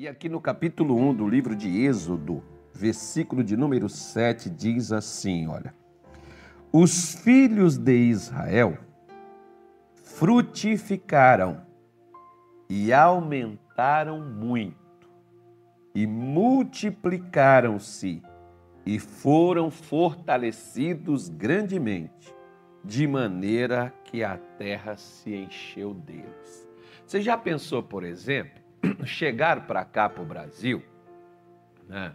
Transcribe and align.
E 0.00 0.08
aqui 0.08 0.28
no 0.30 0.40
capítulo 0.40 0.96
1 0.96 1.14
do 1.14 1.28
livro 1.28 1.54
de 1.54 1.84
Êxodo, 1.84 2.42
versículo 2.72 3.44
de 3.44 3.54
número 3.54 3.86
7, 3.86 4.48
diz 4.48 4.92
assim: 4.92 5.46
olha. 5.46 5.74
Os 6.72 7.16
filhos 7.16 7.76
de 7.76 7.92
Israel 7.92 8.78
frutificaram 10.02 11.60
e 12.66 12.94
aumentaram 12.94 14.22
muito, 14.22 15.06
e 15.94 16.06
multiplicaram-se 16.06 18.22
e 18.86 18.98
foram 18.98 19.70
fortalecidos 19.70 21.28
grandemente, 21.28 22.34
de 22.82 23.06
maneira 23.06 23.92
que 24.04 24.24
a 24.24 24.38
terra 24.56 24.96
se 24.96 25.34
encheu 25.34 25.92
deles. 25.92 26.66
Você 27.06 27.20
já 27.20 27.36
pensou, 27.36 27.82
por 27.82 28.02
exemplo, 28.02 28.59
chegar 29.04 29.66
para 29.66 29.84
cá, 29.84 30.08
para 30.08 30.22
o 30.22 30.26
Brasil, 30.26 30.82
né? 31.88 32.14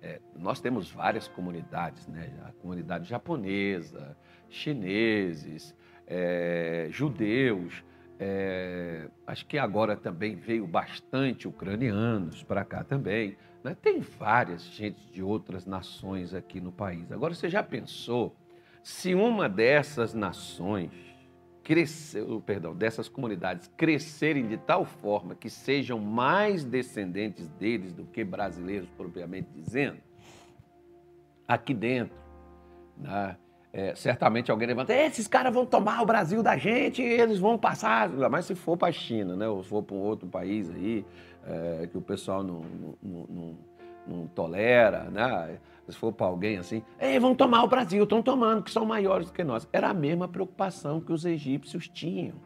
É, 0.00 0.20
nós 0.36 0.60
temos 0.60 0.90
várias 0.90 1.28
comunidades, 1.28 2.08
né? 2.08 2.32
A 2.44 2.52
comunidade 2.60 3.08
japonesa, 3.08 4.16
chineses, 4.48 5.74
é, 6.06 6.88
judeus, 6.90 7.84
é, 8.18 9.08
acho 9.26 9.44
que 9.46 9.58
agora 9.58 9.96
também 9.96 10.36
veio 10.36 10.64
bastante 10.66 11.48
ucranianos 11.48 12.42
para 12.42 12.64
cá 12.64 12.84
também. 12.84 13.36
Né? 13.64 13.76
Tem 13.80 14.00
várias 14.00 14.62
gente 14.64 15.04
de 15.12 15.22
outras 15.22 15.66
nações 15.66 16.32
aqui 16.32 16.60
no 16.60 16.70
país. 16.70 17.10
Agora, 17.10 17.34
você 17.34 17.48
já 17.48 17.62
pensou 17.62 18.36
se 18.82 19.14
uma 19.14 19.48
dessas 19.48 20.14
nações 20.14 20.92
cresceu, 21.62 22.42
perdão, 22.44 22.74
dessas 22.74 23.08
comunidades 23.08 23.70
crescerem 23.76 24.46
de 24.46 24.56
tal 24.56 24.84
forma 24.84 25.34
que 25.34 25.48
sejam 25.48 25.98
mais 25.98 26.64
descendentes 26.64 27.48
deles 27.50 27.92
do 27.92 28.04
que 28.04 28.24
brasileiros 28.24 28.88
propriamente 28.96 29.48
dizendo? 29.54 29.98
Aqui 31.46 31.74
dentro, 31.74 32.16
né? 32.96 33.36
É, 33.74 33.94
certamente 33.94 34.50
alguém 34.50 34.68
levanta, 34.68 34.92
esses 34.92 35.26
caras 35.26 35.52
vão 35.52 35.64
tomar 35.64 36.02
o 36.02 36.06
Brasil 36.06 36.42
da 36.42 36.58
gente, 36.58 37.00
eles 37.00 37.38
vão 37.38 37.56
passar, 37.56 38.06
mas 38.30 38.44
se 38.44 38.54
for 38.54 38.76
para 38.76 38.88
a 38.88 38.92
China, 38.92 39.34
né, 39.34 39.48
ou 39.48 39.62
for 39.62 39.82
para 39.82 39.96
um 39.96 40.00
outro 40.00 40.28
país 40.28 40.70
aí, 40.70 41.06
é, 41.46 41.88
que 41.90 41.96
o 41.96 42.02
pessoal 42.02 42.42
não, 42.42 42.66
não, 43.02 43.26
não, 43.30 43.56
não 44.06 44.26
tolera, 44.26 45.04
né? 45.10 45.58
se 45.88 45.96
for 45.96 46.12
para 46.12 46.26
alguém 46.26 46.58
assim, 46.58 46.82
Ei, 46.98 47.18
vão 47.18 47.34
tomar 47.34 47.64
o 47.64 47.68
Brasil, 47.68 48.04
estão 48.04 48.22
tomando, 48.22 48.62
que 48.62 48.70
são 48.70 48.86
maiores 48.86 49.26
do 49.26 49.32
que 49.32 49.44
nós. 49.44 49.68
Era 49.72 49.90
a 49.90 49.94
mesma 49.94 50.26
preocupação 50.26 51.00
que 51.00 51.12
os 51.12 51.24
egípcios 51.24 51.88
tinham. 51.88 52.36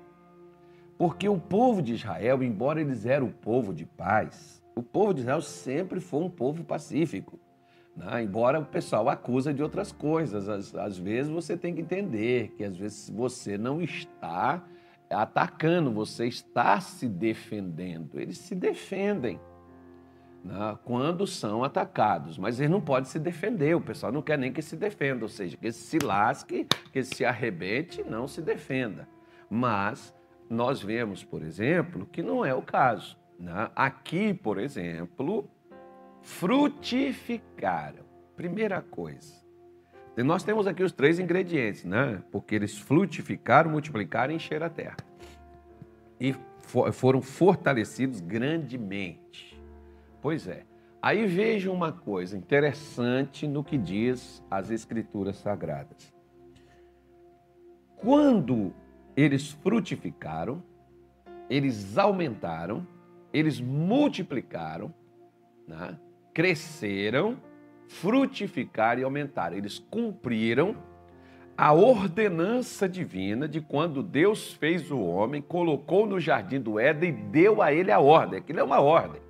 Porque 0.99 1.29
o 1.29 1.39
povo 1.39 1.83
de 1.83 1.95
Israel, 1.95 2.43
embora 2.43 2.81
eles 2.81 3.05
eram 3.05 3.27
o 3.27 3.33
povo 3.33 3.75
de 3.75 3.85
paz, 3.85 4.63
o 4.75 4.83
povo 4.83 5.15
de 5.15 5.21
Israel 5.21 5.43
sempre 5.43 6.01
foi 6.01 6.23
um 6.23 6.31
povo 6.31 6.65
pacífico. 6.65 7.39
Né? 7.95 8.23
Embora 8.23 8.61
o 8.61 8.65
pessoal 8.65 9.09
acusa 9.09 9.53
de 9.53 9.63
outras 9.63 9.93
coisas. 9.93 10.49
Às, 10.49 10.75
às 10.75 10.99
vezes 10.99 11.31
você 11.31 11.57
tem 11.57 11.75
que 11.75 11.81
entender 11.81 12.55
que 12.57 12.65
às 12.65 12.77
vezes 12.77 13.11
você 13.11 13.57
não 13.57 13.81
está 13.81 14.63
atacando, 15.11 15.91
você 15.93 16.27
está 16.27 16.81
se 16.81 17.09
defendendo. 17.09 18.19
Eles 18.19 18.39
se 18.39 18.55
defendem 18.55 19.39
né? 20.47 20.79
quando 20.85 21.27
são 21.27 21.65
atacados, 21.65 22.39
mas 22.39 22.61
eles 22.61 22.71
não 22.71 22.81
podem 22.81 23.11
se 23.11 23.19
defender. 23.19 23.75
O 23.75 23.81
pessoal 23.81 24.13
não 24.13 24.23
quer 24.23 24.39
nem 24.39 24.53
que 24.53 24.63
se 24.63 24.77
defenda, 24.77 25.25
ou 25.25 25.29
seja, 25.29 25.57
que 25.57 25.73
se 25.73 25.99
lasque, 25.99 26.67
que 26.93 27.03
se 27.03 27.25
arrebente, 27.25 28.05
não 28.05 28.29
se 28.29 28.41
defenda. 28.41 29.09
Mas 29.51 30.15
nós 30.49 30.81
vemos, 30.81 31.25
por 31.25 31.43
exemplo, 31.43 32.07
que 32.07 32.23
não 32.23 32.45
é 32.45 32.55
o 32.55 32.63
caso. 32.63 33.19
Né? 33.39 33.71
Aqui, 33.75 34.33
por 34.33 34.59
exemplo, 34.59 35.51
frutificaram. 36.23 38.05
Primeira 38.37 38.81
coisa. 38.81 39.45
Nós 40.17 40.43
temos 40.43 40.67
aqui 40.67 40.83
os 40.83 40.93
três 40.93 41.19
ingredientes, 41.19 41.85
né? 41.85 42.23
Porque 42.33 42.55
eles 42.55 42.79
frutificaram, 42.79 43.71
multiplicaram 43.71 44.33
e 44.33 44.37
encheram 44.37 44.67
a 44.67 44.71
terra. 44.71 44.97
E 46.19 46.35
foram 46.93 47.21
fortalecidos 47.21 48.21
grandemente. 48.21 49.46
Pois 50.27 50.49
é. 50.49 50.65
Aí 51.01 51.25
veja 51.25 51.71
uma 51.71 51.93
coisa 51.93 52.37
interessante 52.37 53.47
no 53.47 53.63
que 53.63 53.79
diz 53.79 54.45
as 54.51 54.73
Escrituras 54.73 55.37
Sagradas. 55.37 56.13
Quando 57.95 58.75
eles 59.17 59.53
frutificaram, 59.53 60.61
eles 61.49 61.97
aumentaram, 61.97 62.85
eles 63.33 63.61
multiplicaram, 63.61 64.93
né? 65.65 65.97
cresceram, 66.35 67.37
frutificaram 67.87 69.03
e 69.03 69.05
aumentaram. 69.05 69.57
Eles 69.57 69.79
cumpriram 69.79 70.77
a 71.57 71.73
ordenança 71.73 72.89
divina 72.89 73.47
de 73.47 73.61
quando 73.61 74.03
Deus 74.03 74.53
fez 74.55 74.91
o 74.91 74.99
homem, 74.99 75.41
colocou 75.41 76.05
no 76.05 76.19
jardim 76.19 76.61
do 76.61 76.81
Éden 76.81 77.11
e 77.11 77.13
deu 77.13 77.63
a 77.63 77.73
ele 77.73 77.93
a 77.93 78.01
ordem. 78.01 78.41
Aquilo 78.41 78.59
é 78.59 78.65
uma 78.65 78.81
ordem. 78.81 79.25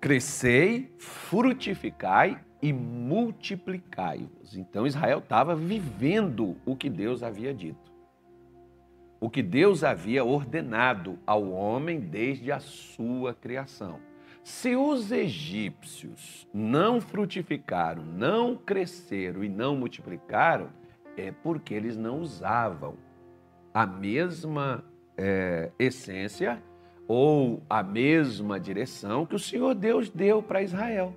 Crescei, 0.00 0.94
frutificai 0.98 2.38
e 2.62 2.72
multiplicai-vos. 2.72 4.56
Então 4.56 4.86
Israel 4.86 5.18
estava 5.18 5.54
vivendo 5.54 6.56
o 6.64 6.76
que 6.76 6.90
Deus 6.90 7.22
havia 7.22 7.54
dito. 7.54 7.92
O 9.20 9.30
que 9.30 9.42
Deus 9.42 9.82
havia 9.82 10.24
ordenado 10.24 11.18
ao 11.26 11.50
homem 11.50 12.00
desde 12.00 12.52
a 12.52 12.60
sua 12.60 13.34
criação. 13.34 13.98
Se 14.44 14.76
os 14.76 15.10
egípcios 15.10 16.46
não 16.54 17.00
frutificaram, 17.00 18.04
não 18.04 18.56
cresceram 18.56 19.42
e 19.42 19.48
não 19.48 19.74
multiplicaram, 19.74 20.68
é 21.16 21.32
porque 21.32 21.74
eles 21.74 21.96
não 21.96 22.20
usavam 22.20 22.96
a 23.74 23.86
mesma 23.86 24.84
é, 25.16 25.72
essência 25.78 26.62
ou 27.08 27.62
a 27.68 27.82
mesma 27.82 28.58
direção 28.58 29.24
que 29.26 29.34
o 29.34 29.38
Senhor 29.38 29.74
Deus 29.74 30.10
deu 30.10 30.42
para 30.42 30.62
Israel. 30.62 31.14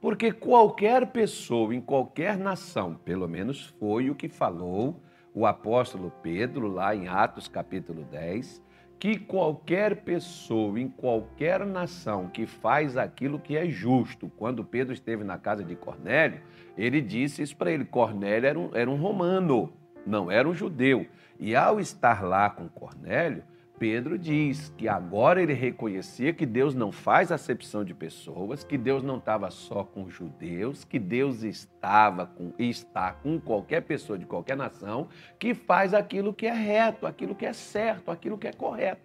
Porque 0.00 0.32
qualquer 0.32 1.06
pessoa 1.06 1.74
em 1.74 1.80
qualquer 1.80 2.36
nação, 2.36 2.94
pelo 2.94 3.26
menos 3.26 3.74
foi 3.78 4.10
o 4.10 4.14
que 4.14 4.28
falou 4.28 5.00
o 5.34 5.46
apóstolo 5.46 6.12
Pedro 6.22 6.68
lá 6.68 6.94
em 6.94 7.08
Atos 7.08 7.48
capítulo 7.48 8.04
10, 8.04 8.62
que 8.98 9.18
qualquer 9.18 9.96
pessoa 9.96 10.78
em 10.78 10.88
qualquer 10.88 11.66
nação 11.66 12.28
que 12.28 12.46
faz 12.46 12.96
aquilo 12.96 13.38
que 13.38 13.56
é 13.56 13.66
justo, 13.66 14.30
quando 14.36 14.64
Pedro 14.64 14.94
esteve 14.94 15.24
na 15.24 15.36
casa 15.36 15.64
de 15.64 15.74
Cornélio, 15.74 16.40
ele 16.76 17.00
disse 17.00 17.42
isso 17.42 17.56
para 17.56 17.70
ele: 17.70 17.84
Cornélio 17.84 18.46
era 18.46 18.58
um, 18.58 18.70
era 18.74 18.90
um 18.90 18.96
romano, 18.96 19.72
não 20.06 20.30
era 20.30 20.48
um 20.48 20.54
judeu. 20.54 21.06
E 21.38 21.56
ao 21.56 21.80
estar 21.80 22.22
lá 22.22 22.48
com 22.48 22.68
Cornélio, 22.68 23.42
Pedro 23.78 24.16
diz 24.16 24.72
que 24.76 24.86
agora 24.86 25.42
ele 25.42 25.52
reconhecia 25.52 26.32
que 26.32 26.46
Deus 26.46 26.74
não 26.74 26.92
faz 26.92 27.32
acepção 27.32 27.84
de 27.84 27.92
pessoas, 27.92 28.62
que 28.62 28.78
Deus 28.78 29.02
não 29.02 29.18
estava 29.18 29.50
só 29.50 29.82
com 29.82 30.08
judeus, 30.08 30.84
que 30.84 30.98
Deus 30.98 31.42
estava 31.42 32.26
com 32.26 32.52
está 32.56 33.12
com 33.12 33.40
qualquer 33.40 33.82
pessoa 33.82 34.16
de 34.16 34.26
qualquer 34.26 34.56
nação 34.56 35.08
que 35.38 35.54
faz 35.54 35.92
aquilo 35.92 36.32
que 36.32 36.46
é 36.46 36.52
reto, 36.52 37.04
aquilo 37.06 37.34
que 37.34 37.44
é 37.44 37.52
certo, 37.52 38.10
aquilo 38.10 38.38
que 38.38 38.46
é 38.46 38.52
correto. 38.52 39.02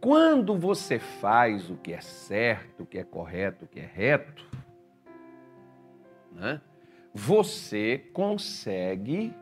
Quando 0.00 0.56
você 0.56 0.98
faz 0.98 1.68
o 1.68 1.76
que 1.76 1.92
é 1.92 2.00
certo, 2.00 2.84
o 2.84 2.86
que 2.86 2.98
é 2.98 3.04
correto, 3.04 3.66
o 3.66 3.68
que 3.68 3.80
é 3.80 3.90
reto, 3.92 4.48
né, 6.32 6.62
você 7.12 7.98
consegue 8.12 9.34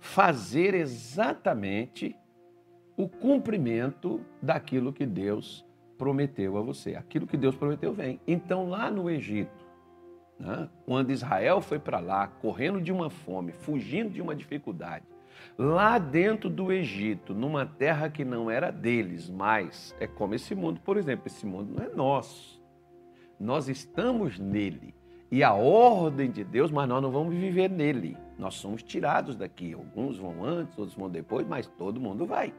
fazer 0.00 0.74
exatamente 0.74 2.16
o 2.96 3.08
cumprimento 3.08 4.20
daquilo 4.40 4.92
que 4.92 5.06
Deus 5.06 5.64
prometeu 5.96 6.56
a 6.56 6.62
você. 6.62 6.94
Aquilo 6.94 7.26
que 7.26 7.36
Deus 7.36 7.54
prometeu 7.54 7.92
vem. 7.92 8.20
Então, 8.26 8.68
lá 8.68 8.90
no 8.90 9.08
Egito, 9.08 9.64
né, 10.38 10.68
quando 10.84 11.10
Israel 11.10 11.60
foi 11.60 11.78
para 11.78 12.00
lá, 12.00 12.26
correndo 12.26 12.80
de 12.80 12.92
uma 12.92 13.08
fome, 13.08 13.52
fugindo 13.52 14.10
de 14.10 14.20
uma 14.20 14.34
dificuldade, 14.34 15.04
lá 15.56 15.98
dentro 15.98 16.50
do 16.50 16.72
Egito, 16.72 17.34
numa 17.34 17.64
terra 17.64 18.10
que 18.10 18.24
não 18.24 18.50
era 18.50 18.70
deles, 18.70 19.30
mas 19.30 19.94
é 20.00 20.06
como 20.06 20.34
esse 20.34 20.54
mundo, 20.54 20.80
por 20.80 20.96
exemplo, 20.96 21.26
esse 21.26 21.46
mundo 21.46 21.74
não 21.76 21.84
é 21.84 21.88
nosso. 21.88 22.60
Nós 23.38 23.68
estamos 23.68 24.38
nele. 24.38 24.94
E 25.30 25.42
a 25.42 25.54
ordem 25.54 26.30
de 26.30 26.44
Deus, 26.44 26.70
mas 26.70 26.86
nós 26.88 27.02
não 27.02 27.10
vamos 27.10 27.34
viver 27.34 27.70
nele. 27.70 28.18
Nós 28.38 28.54
somos 28.54 28.82
tirados 28.82 29.34
daqui. 29.34 29.72
Alguns 29.72 30.18
vão 30.18 30.44
antes, 30.44 30.76
outros 30.78 30.96
vão 30.96 31.08
depois, 31.08 31.46
mas 31.46 31.66
todo 31.66 32.00
mundo 32.00 32.26
vai 32.26 32.52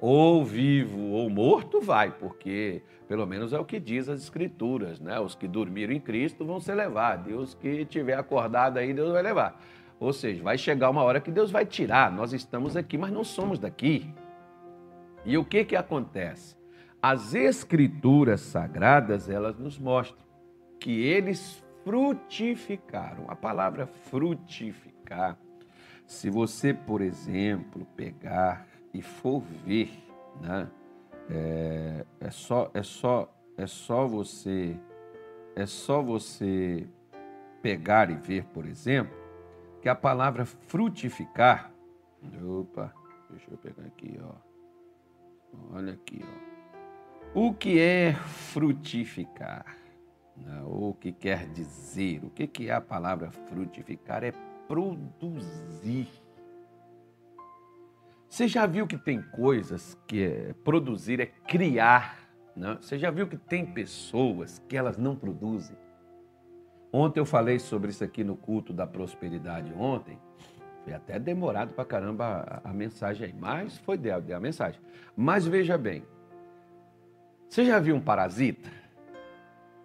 ou 0.00 0.44
vivo 0.44 0.98
ou 1.10 1.28
morto, 1.28 1.80
vai, 1.80 2.10
porque 2.10 2.82
pelo 3.08 3.26
menos 3.26 3.52
é 3.52 3.58
o 3.58 3.64
que 3.64 3.80
diz 3.80 4.08
as 4.08 4.20
Escrituras, 4.20 5.00
né? 5.00 5.18
Os 5.18 5.34
que 5.34 5.48
dormiram 5.48 5.92
em 5.92 6.00
Cristo 6.00 6.44
vão 6.44 6.60
ser 6.60 6.74
levados, 6.74 7.26
Deus 7.26 7.54
que 7.54 7.84
tiver 7.84 8.18
acordado 8.18 8.78
aí, 8.78 8.92
Deus 8.92 9.12
vai 9.12 9.22
levar. 9.22 9.60
Ou 9.98 10.12
seja, 10.12 10.42
vai 10.42 10.56
chegar 10.56 10.90
uma 10.90 11.02
hora 11.02 11.20
que 11.20 11.30
Deus 11.30 11.50
vai 11.50 11.66
tirar. 11.66 12.12
Nós 12.12 12.32
estamos 12.32 12.76
aqui, 12.76 12.96
mas 12.96 13.10
não 13.10 13.24
somos 13.24 13.58
daqui. 13.58 14.12
E 15.24 15.36
o 15.36 15.44
que 15.44 15.64
que 15.64 15.74
acontece? 15.74 16.56
As 17.02 17.34
escrituras 17.34 18.40
sagradas, 18.40 19.28
elas 19.28 19.58
nos 19.58 19.78
mostram 19.78 20.24
que 20.78 21.00
eles 21.00 21.64
frutificaram. 21.84 23.24
A 23.28 23.34
palavra 23.34 23.86
frutificar, 23.86 25.36
se 26.06 26.30
você, 26.30 26.72
por 26.72 27.00
exemplo, 27.00 27.86
pegar 27.96 28.66
e 28.98 29.02
for 29.02 29.40
ver, 29.64 29.90
né? 30.40 30.68
É, 31.30 32.04
é 32.20 32.30
só, 32.30 32.68
é 32.74 32.82
só, 32.82 33.32
é 33.56 33.66
só 33.66 34.08
você, 34.08 34.76
é 35.54 35.66
só 35.66 36.02
você 36.02 36.84
pegar 37.62 38.10
e 38.10 38.14
ver, 38.14 38.44
por 38.46 38.66
exemplo, 38.66 39.16
que 39.80 39.88
a 39.88 39.94
palavra 39.94 40.44
frutificar, 40.44 41.72
opa, 42.42 42.92
deixa 43.30 43.48
eu 43.52 43.58
pegar 43.58 43.84
aqui, 43.86 44.18
ó, 44.20 44.34
olha 45.72 45.92
aqui, 45.92 46.20
ó. 46.24 47.38
O 47.38 47.54
que 47.54 47.78
é 47.78 48.14
frutificar? 48.14 49.76
Né? 50.36 50.62
O 50.64 50.92
que 50.94 51.12
quer 51.12 51.46
dizer? 51.50 52.24
O 52.24 52.30
que 52.30 52.68
é 52.68 52.72
a 52.72 52.80
palavra 52.80 53.30
frutificar? 53.30 54.24
É 54.24 54.32
produzir. 54.66 56.08
Você 58.38 58.46
já 58.46 58.66
viu 58.66 58.86
que 58.86 58.96
tem 58.96 59.20
coisas 59.20 59.98
que 60.06 60.22
é, 60.22 60.54
produzir 60.62 61.18
é 61.18 61.26
criar? 61.26 62.20
Né? 62.54 62.78
Você 62.80 62.96
já 62.96 63.10
viu 63.10 63.26
que 63.26 63.36
tem 63.36 63.66
pessoas 63.66 64.62
que 64.68 64.76
elas 64.76 64.96
não 64.96 65.16
produzem? 65.16 65.76
Ontem 66.92 67.18
eu 67.18 67.26
falei 67.26 67.58
sobre 67.58 67.90
isso 67.90 68.04
aqui 68.04 68.22
no 68.22 68.36
culto 68.36 68.72
da 68.72 68.86
prosperidade 68.86 69.74
ontem. 69.76 70.20
Foi 70.84 70.92
até 70.92 71.18
demorado 71.18 71.74
pra 71.74 71.84
caramba 71.84 72.62
a, 72.64 72.70
a 72.70 72.72
mensagem 72.72 73.26
aí, 73.26 73.34
mas 73.36 73.76
foi 73.78 73.98
deu 73.98 74.14
a 74.14 74.38
mensagem. 74.38 74.80
Mas 75.16 75.44
veja 75.44 75.76
bem, 75.76 76.04
você 77.48 77.64
já 77.64 77.80
viu 77.80 77.96
um 77.96 78.00
parasita? 78.00 78.70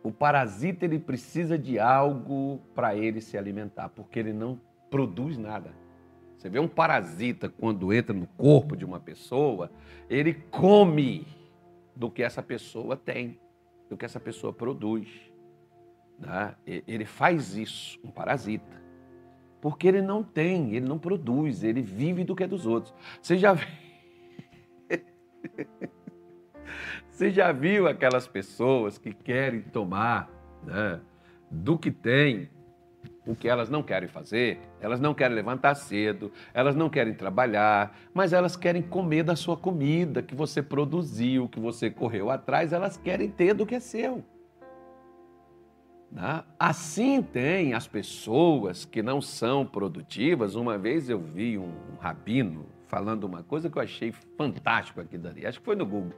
O 0.04 0.12
parasita 0.12 0.86
ele 0.86 1.00
precisa 1.00 1.58
de 1.58 1.80
algo 1.80 2.62
para 2.76 2.96
ele 2.96 3.20
se 3.20 3.36
alimentar, 3.36 3.90
porque 3.90 4.20
ele 4.20 4.32
não 4.32 4.62
produz 4.92 5.40
nada. 5.40 5.82
Você 6.44 6.50
vê 6.50 6.60
um 6.60 6.68
parasita 6.68 7.48
quando 7.48 7.94
entra 7.94 8.14
no 8.14 8.28
corpo 8.28 8.76
de 8.76 8.84
uma 8.84 9.00
pessoa, 9.00 9.72
ele 10.10 10.34
come 10.34 11.26
do 11.96 12.12
que 12.12 12.22
essa 12.22 12.44
pessoa 12.44 12.98
tem, 12.98 13.40
do 13.90 13.96
que 13.96 14.04
essa 14.04 14.20
pessoa 14.20 14.52
produz. 14.52 15.08
Né? 16.20 16.54
Ele 16.66 17.06
faz 17.06 17.56
isso, 17.56 17.98
um 18.04 18.12
parasita. 18.12 18.84
Porque 19.62 19.88
ele 19.88 20.02
não 20.02 20.22
tem, 20.22 20.76
ele 20.76 20.86
não 20.86 21.00
produz, 21.00 21.64
ele 21.64 21.82
vive 21.82 22.26
do 22.26 22.36
que 22.36 22.44
é 22.44 22.48
dos 22.48 22.66
outros. 22.66 22.94
Você 23.22 23.38
já 23.38 23.56
Você 27.10 27.32
já 27.32 27.54
viu 27.54 27.88
aquelas 27.88 28.28
pessoas 28.28 28.98
que 28.98 29.14
querem 29.14 29.62
tomar 29.62 30.30
né, 30.62 31.00
do 31.50 31.80
que 31.80 31.90
tem 31.90 32.50
o 33.26 33.36
que 33.36 33.48
elas 33.48 33.70
não 33.70 33.82
querem 33.82 34.08
fazer? 34.08 34.60
Elas 34.82 35.00
não 35.00 35.14
querem 35.14 35.36
levantar 35.36 35.76
cedo, 35.76 36.32
elas 36.54 36.76
não 36.76 36.90
querem 36.90 37.14
trabalhar, 37.14 37.98
mas 38.14 38.34
elas 38.34 38.56
querem 38.56 38.82
comer 38.82 39.24
da 39.24 39.36
sua 39.36 39.56
comida 39.56 40.22
que 40.22 40.36
você 40.36 40.62
produziu, 40.62 41.48
que 41.48 41.60
você 41.60 41.90
correu 41.90 42.30
atrás, 42.30 42.74
elas 42.74 42.98
querem 42.98 43.30
ter 43.30 43.54
do 43.54 43.66
que 43.66 43.76
é 43.76 43.80
seu. 43.80 44.24
Né? 46.12 46.44
Assim 46.60 47.22
tem 47.24 47.74
as 47.74 47.88
pessoas 47.88 48.86
que 48.86 49.02
não 49.02 49.20
são 49.20 49.66
produtivas. 49.66 50.54
Uma 50.54 50.78
vez 50.78 51.10
eu 51.10 51.20
vi 51.20 51.58
um 51.58 51.74
rabino 52.00 52.68
falando 52.88 53.24
uma 53.24 53.42
coisa 53.42 53.68
que 53.70 53.78
eu 53.78 53.82
achei 53.82 54.12
fantástico 54.38 55.02
aqui, 55.02 55.18
Dani. 55.18 55.48
Acho 55.48 55.60
que 55.60 55.66
foi 55.66 55.76
no 55.76 55.86
Google. 55.86 56.14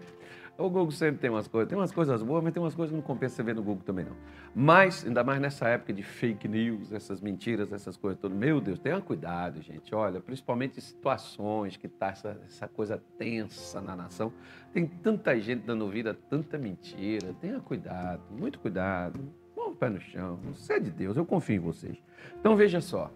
O 0.58 0.70
Google 0.70 0.92
sempre 0.92 1.20
tem 1.20 1.30
umas 1.30 1.50
coisas, 1.50 1.68
tem 1.68 1.78
umas 1.78 1.92
coisas 1.92 2.24
boas, 2.24 2.42
mas 2.42 2.54
tem 2.54 2.64
umas 2.64 2.74
coisas 2.74 2.90
que 2.90 2.96
não 2.96 3.06
compensa 3.06 3.36
você 3.36 3.44
ver 3.44 3.54
no 3.54 3.62
Google 3.62 3.84
também 3.84 4.06
não. 4.06 4.16
Mas, 4.56 5.06
ainda 5.06 5.22
mais 5.22 5.42
nessa 5.42 5.68
época 5.68 5.92
de 5.92 6.02
fake 6.02 6.48
news, 6.48 6.94
essas 6.94 7.20
mentiras, 7.20 7.74
essas 7.74 7.98
coisas 7.98 8.18
todas. 8.18 8.38
Meu 8.38 8.62
Deus, 8.62 8.80
tenha 8.80 9.02
cuidado, 9.02 9.62
gente. 9.62 9.94
Olha, 9.94 10.22
principalmente 10.22 10.78
em 10.78 10.82
situações 10.82 11.76
que 11.76 11.90
tá 11.90 12.08
essa, 12.08 12.40
essa 12.46 12.70
coisa 12.70 13.04
tensa 13.18 13.82
na 13.82 13.98
nação. 13.98 14.32
Tem 14.72 14.88
tanta 14.88 15.38
gente 15.42 15.64
dando 15.66 15.90
vida, 15.90 16.18
tanta 16.30 16.58
mentira. 16.58 17.34
Tenha 17.42 17.60
cuidado, 17.60 18.22
muito 18.32 18.58
cuidado. 18.58 19.20
Põe 19.54 19.72
o 19.72 19.76
pé 19.76 19.90
no 19.90 20.00
chão. 20.00 20.40
Você 20.54 20.76
é 20.76 20.80
de 20.80 20.90
Deus, 20.90 21.18
eu 21.18 21.26
confio 21.26 21.58
em 21.58 21.60
vocês. 21.60 22.02
Então 22.40 22.56
veja 22.56 22.80
só. 22.80 23.12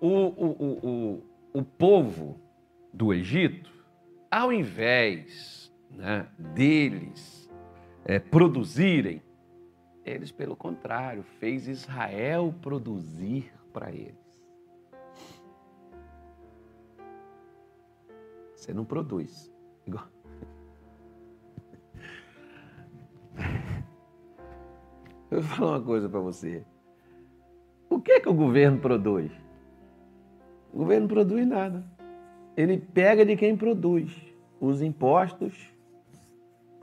O, 0.00 0.08
o, 0.08 0.46
o, 0.46 0.88
o, 0.88 1.22
o 1.52 1.64
povo 1.64 2.40
do 2.92 3.12
Egito, 3.12 3.72
ao 4.30 4.52
invés 4.52 5.65
né, 5.96 6.28
deles 6.38 7.50
é, 8.04 8.18
produzirem, 8.18 9.22
eles, 10.04 10.30
pelo 10.30 10.54
contrário, 10.54 11.22
fez 11.40 11.66
Israel 11.66 12.54
produzir 12.62 13.52
para 13.72 13.90
eles. 13.90 14.14
Você 18.54 18.72
não 18.72 18.84
produz. 18.84 19.52
Igual... 19.86 20.06
Eu 25.28 25.40
vou 25.42 25.56
falar 25.56 25.78
uma 25.78 25.84
coisa 25.84 26.08
para 26.08 26.20
você. 26.20 26.64
O 27.90 28.00
que, 28.00 28.20
que 28.20 28.28
o 28.28 28.34
governo 28.34 28.78
produz? 28.78 29.32
O 30.72 30.78
governo 30.78 31.08
produz 31.08 31.44
nada. 31.46 31.84
Ele 32.56 32.78
pega 32.78 33.26
de 33.26 33.36
quem 33.36 33.56
produz 33.56 34.14
os 34.60 34.80
impostos 34.82 35.75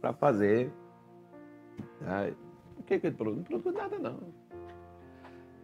para 0.04 0.12
fazer. 0.12 0.70
o 2.78 2.84
que, 2.84 3.00
que 3.00 3.08
ele 3.08 3.16
produz? 3.16 3.38
Não 3.38 3.44
produz 3.62 3.74
nada, 3.74 3.98
não. 3.98 4.20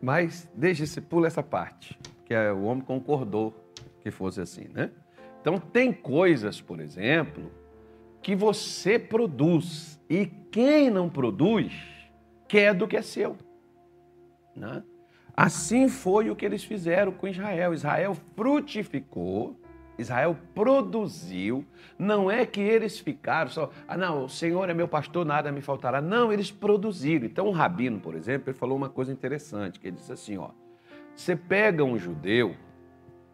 Mas 0.01 0.49
deixa-se, 0.55 1.01
pula 1.01 1.27
essa 1.27 1.43
parte, 1.43 1.99
que 2.23 2.33
é, 2.33 2.49
o 2.53 2.63
homem 2.63 2.81
concordou 2.81 3.53
que 3.99 4.09
fosse 4.09 4.39
assim, 4.39 4.69
né? 4.69 4.91
Então, 5.41 5.59
tem 5.59 5.91
coisas, 5.91 6.61
por 6.61 6.79
exemplo, 6.79 7.51
que 8.21 8.33
você 8.33 8.97
produz 8.97 9.99
e 10.09 10.25
quem 10.25 10.89
não 10.89 11.09
produz 11.09 11.73
quer 12.47 12.73
do 12.73 12.87
que 12.87 12.95
é 12.95 13.01
seu. 13.01 13.35
Né? 14.55 14.81
Assim 15.35 15.89
foi 15.89 16.29
o 16.29 16.35
que 16.35 16.45
eles 16.45 16.63
fizeram 16.63 17.11
com 17.11 17.27
Israel. 17.27 17.73
Israel 17.73 18.15
frutificou 18.37 19.58
Israel 19.99 20.37
produziu, 20.55 21.65
não 21.97 22.31
é 22.31 22.45
que 22.45 22.61
eles 22.61 22.97
ficaram 22.97 23.49
só, 23.49 23.69
ah 23.87 23.97
não, 23.97 24.25
o 24.25 24.29
Senhor 24.29 24.69
é 24.69 24.73
meu 24.73 24.87
pastor, 24.87 25.25
nada 25.25 25.51
me 25.51 25.61
faltará. 25.61 26.01
Não, 26.01 26.31
eles 26.31 26.49
produziram. 26.49 27.25
Então 27.25 27.47
o 27.47 27.51
rabino, 27.51 27.99
por 27.99 28.15
exemplo, 28.15 28.49
ele 28.49 28.57
falou 28.57 28.77
uma 28.77 28.89
coisa 28.89 29.11
interessante, 29.11 29.79
que 29.79 29.87
ele 29.87 29.97
disse 29.97 30.11
assim, 30.11 30.37
ó, 30.37 30.51
você 31.13 31.35
pega 31.35 31.83
um 31.83 31.97
judeu, 31.97 32.55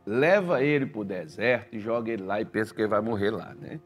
leva 0.06 0.64
ele 0.64 0.88
para 0.88 1.02
o 1.02 1.06
deserto 1.06 1.76
e 1.76 1.80
joga 1.80 2.12
ele 2.12 2.24
lá 2.24 2.42
e 2.42 2.46
pensa 2.46 2.74
que 2.74 2.82
ele 2.82 2.90
vai 2.90 3.02
morrer 3.02 3.30
lá, 3.30 3.54
né? 3.54 3.80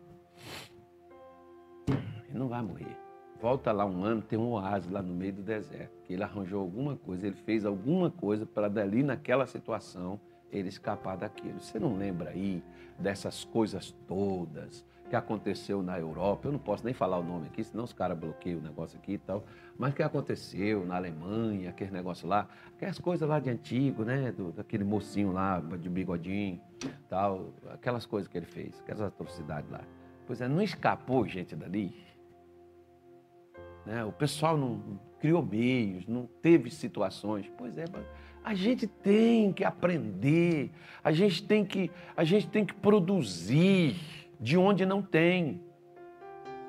Ele 1.88 2.38
não 2.40 2.48
vai 2.48 2.62
morrer. 2.62 2.98
Volta 3.42 3.72
lá 3.72 3.86
um 3.86 4.04
ano, 4.04 4.22
tem 4.22 4.38
um 4.40 4.52
oásis 4.52 4.90
lá 4.90 5.02
no 5.02 5.14
meio 5.14 5.34
do 5.34 5.42
deserto, 5.42 5.92
que 6.04 6.14
ele 6.14 6.24
arranjou 6.24 6.62
alguma 6.62 6.96
coisa, 6.96 7.28
ele 7.28 7.36
fez 7.36 7.66
alguma 7.66 8.10
coisa 8.10 8.46
para 8.46 8.70
dali 8.70 9.04
naquela 9.04 9.46
situação 9.46 10.20
ele 10.52 10.70
escapar 10.70 11.18
daquilo. 11.18 11.60
Você 11.60 11.80
não 11.80 11.96
lembra 11.96 12.32
aí 12.32 12.64
dessas 12.98 13.44
coisas 13.44 13.92
todas 14.08 14.86
que 15.10 15.16
aconteceu 15.16 15.82
na 15.82 16.00
Europa? 16.00 16.48
Eu 16.48 16.52
não 16.52 16.60
posso 16.60 16.86
nem 16.86 16.94
falar 16.94 17.18
o 17.20 17.24
nome 17.24 17.48
aqui, 17.48 17.64
senão 17.64 17.84
os 17.84 17.94
caras 17.94 18.18
bloqueiam 18.18 18.60
o 18.60 18.62
negócio 18.62 18.98
aqui 18.98 19.14
e 19.14 19.18
tal. 19.18 19.44
Mas 19.78 19.94
que 19.94 20.04
aconteceu 20.04 20.86
na 20.86 20.96
Alemanha, 20.96 21.70
aquele 21.70 21.92
negócio 21.92 22.28
lá, 22.28 22.48
aquelas 22.76 23.00
coisas 23.00 23.28
lá 23.28 23.40
de 23.40 23.50
antigo, 23.50 24.04
né? 24.04 24.32
Do, 24.32 24.52
daquele 24.52 24.84
mocinho 24.84 25.32
lá, 25.32 25.60
de 25.60 25.90
bigodinho, 25.90 26.62
tal, 27.08 27.54
aquelas 27.72 28.06
coisas 28.06 28.28
que 28.28 28.38
ele 28.38 28.46
fez, 28.46 28.80
aquelas 28.82 29.02
atrocidades 29.02 29.70
lá. 29.70 29.82
Pois 30.28 30.42
é, 30.42 30.48
não 30.48 30.62
escapou 30.62 31.28
gente 31.28 31.56
dali. 31.56 31.96
Né? 33.86 34.06
O 34.06 34.12
pessoal 34.12 34.56
não 34.56 35.00
criou 35.20 35.44
meios, 35.44 36.08
não 36.08 36.28
teve 36.42 36.70
situações. 36.70 37.52
Pois 37.58 37.78
é, 37.78 37.86
mas 37.92 38.06
a 38.50 38.56
gente 38.56 38.88
tem 38.88 39.54
que 39.54 39.64
aprender, 39.64 40.72
a 41.04 41.12
gente 41.12 41.44
tem 41.44 41.64
que, 41.64 41.92
a 42.18 42.24
gente 42.24 42.48
tem 42.48 42.66
que 42.66 42.74
produzir 42.74 43.96
de 44.40 44.58
onde 44.58 44.88
não 44.88 45.04
tem. 45.04 45.62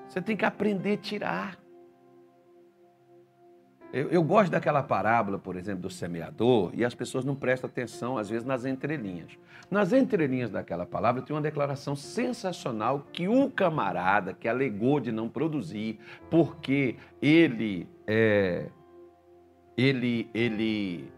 Você 0.06 0.20
tem 0.20 0.36
que 0.36 0.44
aprender 0.44 0.92
a 0.92 0.96
tirar. 0.98 1.58
Eu, 3.94 4.10
eu, 4.10 4.22
gosto 4.22 4.50
daquela 4.50 4.82
parábola, 4.82 5.38
por 5.38 5.56
exemplo, 5.56 5.80
do 5.80 5.88
semeador, 5.88 6.70
e 6.74 6.84
as 6.84 6.94
pessoas 6.94 7.24
não 7.24 7.34
prestam 7.34 7.70
atenção, 7.70 8.18
às 8.18 8.28
vezes, 8.28 8.44
nas 8.44 8.66
entrelinhas. 8.66 9.38
Nas 9.70 9.94
entrelinhas 9.94 10.50
daquela 10.50 10.84
palavra 10.84 11.22
tem 11.22 11.34
uma 11.34 11.40
declaração 11.40 11.96
sensacional 11.96 13.06
que 13.10 13.26
o 13.26 13.50
camarada 13.50 14.34
que 14.34 14.46
alegou 14.46 15.00
de 15.00 15.10
não 15.10 15.30
produzir, 15.30 15.98
porque 16.28 16.96
ele, 17.22 17.88
é, 18.06 18.66
ele, 19.78 20.28
ele 20.34 21.10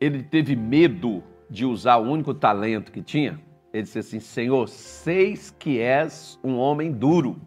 ele 0.00 0.22
teve 0.22 0.56
medo 0.56 1.22
de 1.48 1.64
usar 1.64 1.96
o 1.96 2.10
único 2.10 2.34
talento 2.34 2.90
que 2.90 3.02
tinha, 3.02 3.40
Ele 3.72 3.82
disse 3.82 3.98
assim: 3.98 4.20
Senhor, 4.20 4.68
seis 4.68 5.54
que 5.58 5.80
és 5.80 6.38
um 6.42 6.56
homem 6.56 6.92
duro, 6.92 7.40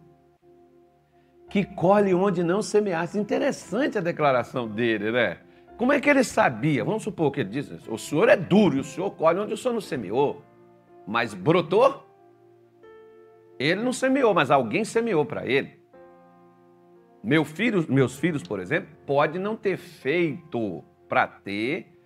que 1.48 1.64
colhe 1.64 2.14
onde 2.14 2.42
não 2.42 2.62
semeaste. 2.62 3.18
Interessante 3.18 3.98
a 3.98 4.00
declaração 4.00 4.68
dele, 4.68 5.10
né? 5.10 5.38
Como 5.76 5.92
é 5.92 6.00
que 6.00 6.10
ele 6.10 6.24
sabia? 6.24 6.84
Vamos 6.84 7.02
supor 7.02 7.30
que 7.30 7.40
ele 7.40 7.50
diz: 7.50 7.70
o 7.88 7.96
senhor 7.96 8.28
é 8.28 8.36
duro 8.36 8.76
e 8.76 8.80
o 8.80 8.84
senhor 8.84 9.10
colhe 9.12 9.38
onde 9.38 9.54
o 9.54 9.56
senhor 9.56 9.74
não 9.74 9.80
semeou, 9.80 10.42
mas 11.06 11.34
brotou? 11.34 12.04
Ele 13.58 13.82
não 13.82 13.92
semeou, 13.92 14.32
mas 14.32 14.50
alguém 14.50 14.84
semeou 14.84 15.24
para 15.24 15.46
ele. 15.46 15.78
Meu 17.22 17.44
filho, 17.44 17.84
meus 17.88 18.18
filhos, 18.18 18.42
por 18.42 18.60
exemplo, 18.60 18.88
pode 19.04 19.38
não 19.38 19.56
ter 19.56 19.76
feito 19.76 20.84
para 21.08 21.26
ter 21.26 21.97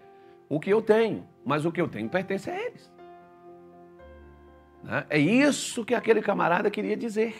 o 0.53 0.61
que 0.61 0.69
eu 0.69 0.83
tenho, 0.83 1.27
mas 1.47 1.65
o 1.65 1.73
que 1.73 1.81
eu 1.81 1.89
tenho 1.89 2.11
pertence 2.11 2.51
a 2.51 2.55
eles. 2.55 2.93
Né? 4.85 5.07
É 5.09 5.19
isso 5.19 5.83
que 5.83 5.95
aquele 5.95 6.21
camarada 6.21 6.71
queria 6.71 6.95
dizer. 6.95 7.35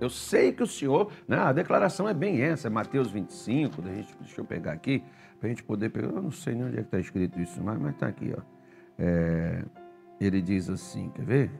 Eu 0.00 0.10
sei 0.10 0.52
que 0.52 0.60
o 0.60 0.66
Senhor, 0.66 1.12
né, 1.28 1.36
a 1.36 1.52
declaração 1.52 2.08
é 2.08 2.12
bem 2.12 2.42
essa, 2.42 2.66
é 2.66 2.70
Mateus 2.70 3.12
25, 3.12 3.80
deixa, 3.80 4.16
eu 4.36 4.44
pegar 4.44 4.72
aqui, 4.72 5.04
para 5.38 5.46
a 5.46 5.50
gente 5.50 5.62
poder 5.62 5.90
pegar. 5.90 6.08
Eu 6.08 6.20
não 6.20 6.32
sei 6.32 6.56
nem 6.56 6.64
onde 6.64 6.78
é 6.78 6.80
que 6.80 6.88
está 6.88 6.98
escrito 6.98 7.40
isso, 7.40 7.62
mas 7.62 7.80
está 7.90 8.08
aqui. 8.08 8.34
Ó. 8.36 8.42
É, 8.98 9.62
ele 10.20 10.42
diz 10.42 10.68
assim: 10.68 11.10
quer 11.10 11.24
ver? 11.24 11.50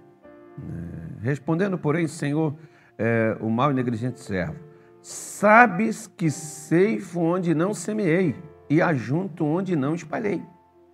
É, 0.59 1.23
Respondendo, 1.23 1.79
porém, 1.79 2.09
Senhor, 2.09 2.57
é, 2.99 3.37
o 3.41 3.49
mal 3.49 3.71
e 3.71 3.75
negligente 3.75 4.19
servo, 4.19 4.59
sabes 5.01 6.09
que 6.09 6.29
ceifo 6.29 7.21
onde 7.21 7.55
não 7.55 7.73
semeei 7.73 8.35
e 8.69 8.83
ajunto 8.83 9.45
onde 9.45 9.77
não 9.77 9.95
espalhei. 9.95 10.43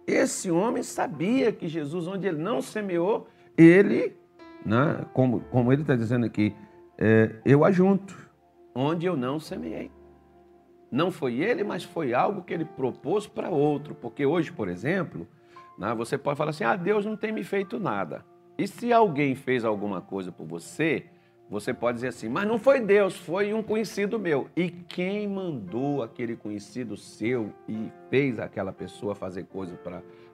Esse 0.08 0.50
homem 0.50 0.82
sabia 0.82 1.52
que 1.52 1.68
Jesus, 1.68 2.06
onde 2.06 2.26
ele 2.26 2.38
não 2.38 2.62
semeou, 2.62 3.28
ele, 3.58 4.16
né, 4.64 5.04
como, 5.12 5.40
como 5.50 5.70
ele 5.70 5.82
está 5.82 5.94
dizendo 5.94 6.24
aqui, 6.24 6.56
é, 6.96 7.36
eu 7.44 7.62
ajunto, 7.62 8.16
onde 8.74 9.04
eu 9.04 9.18
não 9.18 9.38
semeei. 9.38 9.90
Não 10.90 11.10
foi 11.10 11.34
ele, 11.34 11.62
mas 11.62 11.84
foi 11.84 12.14
algo 12.14 12.40
que 12.40 12.54
ele 12.54 12.64
propôs 12.64 13.26
para 13.26 13.50
outro. 13.50 13.94
Porque 13.94 14.24
hoje, 14.24 14.50
por 14.50 14.70
exemplo, 14.70 15.28
né, 15.78 15.94
você 15.94 16.16
pode 16.16 16.38
falar 16.38 16.50
assim: 16.52 16.64
ah, 16.64 16.74
Deus 16.74 17.04
não 17.04 17.14
tem 17.14 17.30
me 17.30 17.44
feito 17.44 17.78
nada. 17.78 18.24
E 18.56 18.66
se 18.66 18.90
alguém 18.90 19.34
fez 19.34 19.62
alguma 19.62 20.00
coisa 20.00 20.32
por 20.32 20.46
você, 20.46 21.04
você 21.50 21.72
pode 21.72 21.96
dizer 21.96 22.08
assim, 22.08 22.28
mas 22.28 22.46
não 22.46 22.58
foi 22.58 22.80
Deus, 22.80 23.16
foi 23.16 23.54
um 23.54 23.62
conhecido 23.62 24.18
meu. 24.18 24.48
E 24.54 24.70
quem 24.70 25.26
mandou 25.26 26.02
aquele 26.02 26.36
conhecido 26.36 26.96
seu 26.96 27.52
e 27.66 27.90
fez 28.10 28.38
aquela 28.38 28.72
pessoa 28.72 29.14
fazer 29.14 29.44
coisa 29.44 29.78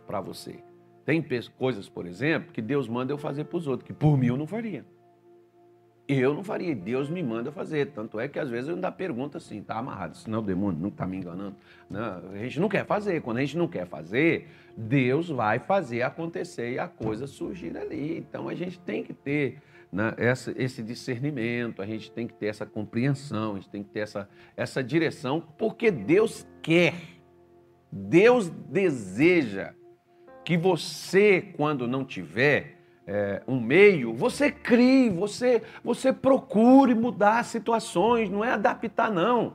para 0.07 0.21
você? 0.21 0.57
Tem 1.05 1.25
coisas, 1.57 1.89
por 1.89 2.07
exemplo, 2.07 2.53
que 2.53 2.61
Deus 2.61 2.89
manda 2.89 3.13
eu 3.13 3.19
fazer 3.19 3.45
para 3.45 3.59
os 3.59 3.67
outros, 3.69 3.87
que 3.87 3.93
por 3.93 4.17
mim 4.19 4.29
eu 4.29 4.37
não 4.37 4.47
faria. 4.47 4.85
Eu 6.07 6.35
não 6.35 6.45
faria, 6.45 6.75
Deus 6.75 7.09
me 7.09 7.23
manda 7.23 7.51
fazer. 7.51 7.93
Tanto 7.93 8.21
é 8.21 8.29
que 8.29 8.39
às 8.39 8.51
vezes 8.51 8.69
eu 8.69 8.75
ainda 8.75 8.93
pergunto 8.93 9.39
assim, 9.39 9.63
tá 9.63 9.79
amarrado, 9.79 10.17
senão 10.17 10.41
o 10.41 10.43
demônio 10.43 10.79
não 10.79 10.89
está 10.89 11.07
me 11.07 11.17
enganando. 11.17 11.57
Não, 11.89 12.31
a 12.31 12.39
gente 12.39 12.61
não 12.61 12.69
quer 12.69 12.85
fazer. 12.85 13.23
Quando 13.23 13.39
a 13.39 13.41
gente 13.41 13.57
não 13.57 13.67
quer 13.69 13.87
fazer, 13.87 14.49
Deus 14.77 15.31
vai 15.31 15.59
fazer 15.59 16.03
acontecer 16.03 16.73
e 16.73 16.79
a 16.79 16.89
coisa 16.89 17.27
surgir 17.27 17.77
ali. 17.77 18.19
Então 18.19 18.49
a 18.49 18.55
gente 18.55 18.79
tem 18.81 19.03
que 19.03 19.15
ter 19.15 19.63
né, 19.95 20.13
essa, 20.17 20.53
esse 20.57 20.83
discernimento, 20.83 21.81
a 21.81 21.87
gente 21.87 22.11
tem 22.11 22.27
que 22.27 22.35
ter 22.35 22.47
essa 22.47 22.67
compreensão, 22.67 23.53
a 23.53 23.55
gente 23.55 23.69
tem 23.69 23.85
que 23.85 23.91
ter 23.91 24.01
essa, 24.01 24.29
essa 24.57 24.83
direção, 24.83 25.41
porque 25.57 25.89
Deus 25.89 26.45
quer, 26.61 26.95
Deus 27.93 28.51
deseja 28.51 29.73
que 30.45 30.59
você, 30.59 31.41
quando 31.57 31.87
não 31.87 32.05
tiver 32.05 32.77
é, 33.07 33.41
um 33.47 33.61
meio, 33.61 34.13
você 34.13 34.51
crie, 34.51 35.11
você, 35.11 35.63
você 35.85 36.13
procure 36.13 36.93
mudar 36.93 37.45
situações, 37.45 38.29
não 38.29 38.45
é 38.45 38.51
adaptar, 38.51 39.13
não. 39.13 39.55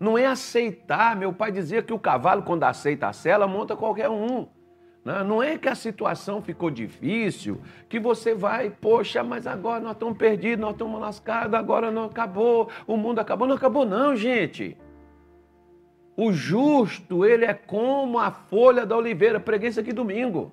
Não 0.00 0.16
é 0.16 0.24
aceitar. 0.24 1.14
Meu 1.14 1.32
pai 1.32 1.52
dizia 1.52 1.82
que 1.82 1.92
o 1.92 1.98
cavalo, 1.98 2.42
quando 2.42 2.64
aceita 2.64 3.08
a 3.08 3.12
sela, 3.12 3.46
monta 3.46 3.76
qualquer 3.76 4.08
um. 4.08 4.48
Né? 5.04 5.22
Não 5.22 5.42
é 5.42 5.58
que 5.58 5.68
a 5.68 5.74
situação 5.74 6.40
ficou 6.40 6.70
difícil, 6.70 7.60
que 7.88 8.00
você 8.00 8.34
vai, 8.34 8.70
poxa, 8.70 9.22
mas 9.22 9.46
agora 9.46 9.80
nós 9.80 9.92
estamos 9.92 10.16
perdidos, 10.16 10.60
nós 10.60 10.72
estamos 10.72 11.00
lascados, 11.00 11.54
agora 11.54 11.90
não 11.90 12.04
acabou, 12.04 12.70
o 12.86 12.96
mundo 12.96 13.18
acabou. 13.18 13.46
Não 13.46 13.56
acabou, 13.56 13.84
não, 13.84 14.16
gente. 14.16 14.76
O 16.16 16.32
justo, 16.32 17.26
ele 17.26 17.44
é 17.44 17.52
como 17.52 18.18
a 18.18 18.30
folha 18.30 18.86
da 18.86 18.96
oliveira. 18.96 19.38
Preguei 19.38 19.68
isso 19.68 19.80
aqui 19.80 19.92
domingo. 19.92 20.52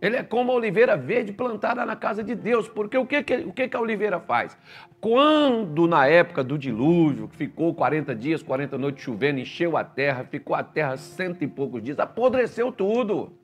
Ele 0.00 0.16
é 0.16 0.22
como 0.22 0.50
a 0.50 0.54
oliveira 0.54 0.96
verde 0.96 1.32
plantada 1.32 1.84
na 1.86 1.94
casa 1.94 2.22
de 2.22 2.34
Deus. 2.34 2.68
Porque 2.68 2.96
o 2.96 3.06
que, 3.06 3.22
que, 3.22 3.36
o 3.36 3.52
que, 3.52 3.68
que 3.68 3.76
a 3.76 3.80
oliveira 3.80 4.18
faz? 4.18 4.56
Quando 5.00 5.86
na 5.86 6.06
época 6.06 6.42
do 6.42 6.58
dilúvio, 6.58 7.28
ficou 7.28 7.74
40 7.74 8.14
dias, 8.14 8.42
40 8.42 8.76
noites 8.78 9.04
chovendo, 9.04 9.40
encheu 9.40 9.76
a 9.76 9.84
terra, 9.84 10.24
ficou 10.24 10.56
a 10.56 10.62
terra 10.62 10.96
cento 10.96 11.44
e 11.44 11.46
poucos 11.46 11.82
dias, 11.82 11.98
apodreceu 11.98 12.72
tudo. 12.72 13.43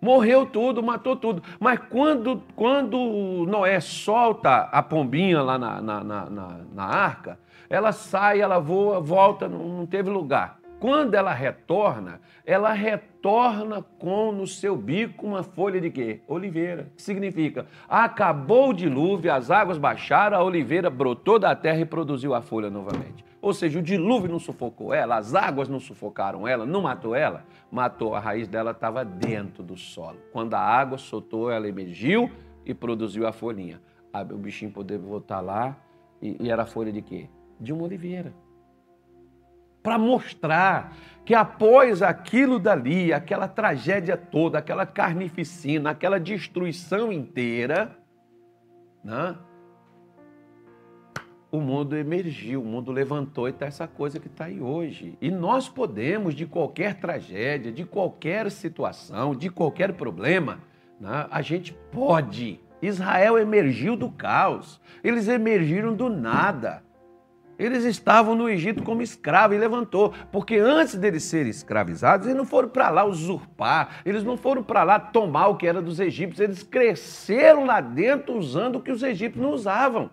Morreu 0.00 0.46
tudo, 0.46 0.82
matou 0.82 1.14
tudo. 1.14 1.42
Mas 1.58 1.78
quando, 1.90 2.42
quando 2.56 3.44
Noé 3.46 3.80
solta 3.80 4.68
a 4.72 4.82
pombinha 4.82 5.42
lá 5.42 5.58
na, 5.58 5.80
na, 5.80 6.04
na, 6.04 6.60
na, 6.72 6.84
arca, 6.84 7.38
ela 7.68 7.92
sai, 7.92 8.40
ela 8.40 8.58
voa, 8.58 9.00
volta, 9.00 9.48
não, 9.48 9.58
não 9.58 9.86
teve 9.86 10.08
lugar. 10.08 10.58
Quando 10.80 11.14
ela 11.14 11.34
retorna, 11.34 12.22
ela 12.46 12.72
retorna 12.72 13.84
com 13.98 14.32
no 14.32 14.46
seu 14.46 14.74
bico 14.74 15.26
uma 15.26 15.42
folha 15.42 15.78
de 15.78 15.90
quê? 15.90 16.22
Oliveira. 16.26 16.90
Que 16.96 17.02
significa? 17.02 17.66
Acabou 17.86 18.70
o 18.70 18.74
dilúvio, 18.74 19.30
as 19.30 19.50
águas 19.50 19.76
baixaram, 19.76 20.38
a 20.38 20.42
oliveira 20.42 20.88
brotou 20.88 21.38
da 21.38 21.54
terra 21.54 21.80
e 21.80 21.84
produziu 21.84 22.34
a 22.34 22.40
folha 22.40 22.70
novamente. 22.70 23.29
Ou 23.42 23.54
seja, 23.54 23.78
o 23.78 23.82
dilúvio 23.82 24.30
não 24.30 24.38
sufocou 24.38 24.92
ela, 24.92 25.16
as 25.16 25.34
águas 25.34 25.68
não 25.68 25.80
sufocaram 25.80 26.46
ela, 26.46 26.66
não 26.66 26.82
matou 26.82 27.14
ela, 27.14 27.44
matou. 27.70 28.14
A 28.14 28.20
raiz 28.20 28.46
dela 28.46 28.72
estava 28.72 29.04
dentro 29.04 29.62
do 29.62 29.76
solo. 29.76 30.18
Quando 30.32 30.54
a 30.54 30.60
água 30.60 30.98
soltou, 30.98 31.50
ela 31.50 31.66
emergiu 31.66 32.30
e 32.66 32.74
produziu 32.74 33.26
a 33.26 33.32
folhinha. 33.32 33.80
O 34.12 34.36
bichinho 34.36 34.70
poder 34.70 34.98
voltar 34.98 35.40
lá 35.40 35.76
e, 36.20 36.36
e 36.38 36.50
era 36.50 36.66
folha 36.66 36.92
de 36.92 37.00
quê? 37.00 37.28
De 37.58 37.72
uma 37.72 37.84
oliveira 37.84 38.34
para 39.82 39.98
mostrar 39.98 40.94
que 41.24 41.34
após 41.34 42.02
aquilo 42.02 42.58
dali, 42.58 43.12
aquela 43.12 43.48
tragédia 43.48 44.16
toda, 44.16 44.58
aquela 44.58 44.84
carnificina, 44.84 45.90
aquela 45.90 46.18
destruição 46.18 47.12
inteira, 47.12 47.96
né? 49.02 49.36
O 51.50 51.60
mundo 51.60 51.96
emergiu, 51.96 52.62
o 52.62 52.64
mundo 52.64 52.92
levantou 52.92 53.48
e 53.48 53.50
está 53.50 53.66
essa 53.66 53.86
coisa 53.86 54.20
que 54.20 54.28
está 54.28 54.44
aí 54.44 54.60
hoje. 54.60 55.16
E 55.20 55.30
nós 55.30 55.68
podemos, 55.68 56.34
de 56.34 56.46
qualquer 56.46 56.94
tragédia, 56.94 57.72
de 57.72 57.84
qualquer 57.84 58.50
situação, 58.50 59.34
de 59.34 59.50
qualquer 59.50 59.94
problema, 59.94 60.60
né? 61.00 61.26
a 61.30 61.42
gente 61.42 61.72
pode. 61.90 62.60
Israel 62.80 63.36
emergiu 63.36 63.96
do 63.96 64.10
caos, 64.10 64.80
eles 65.02 65.26
emergiram 65.26 65.94
do 65.94 66.08
nada. 66.08 66.82
Eles 67.58 67.84
estavam 67.84 68.34
no 68.34 68.48
Egito 68.48 68.82
como 68.82 69.02
escravos 69.02 69.54
e 69.54 69.60
levantou, 69.60 70.14
porque 70.32 70.56
antes 70.56 70.94
deles 70.94 71.24
serem 71.24 71.50
escravizados, 71.50 72.26
eles 72.26 72.38
não 72.38 72.46
foram 72.46 72.70
para 72.70 72.88
lá 72.88 73.04
usurpar, 73.04 74.00
eles 74.06 74.24
não 74.24 74.38
foram 74.38 74.62
para 74.62 74.82
lá 74.82 74.98
tomar 74.98 75.48
o 75.48 75.56
que 75.56 75.66
era 75.66 75.82
dos 75.82 76.00
egípcios, 76.00 76.40
eles 76.40 76.62
cresceram 76.62 77.66
lá 77.66 77.82
dentro 77.82 78.34
usando 78.34 78.76
o 78.76 78.80
que 78.80 78.90
os 78.90 79.02
egípcios 79.02 79.44
não 79.44 79.52
usavam. 79.52 80.10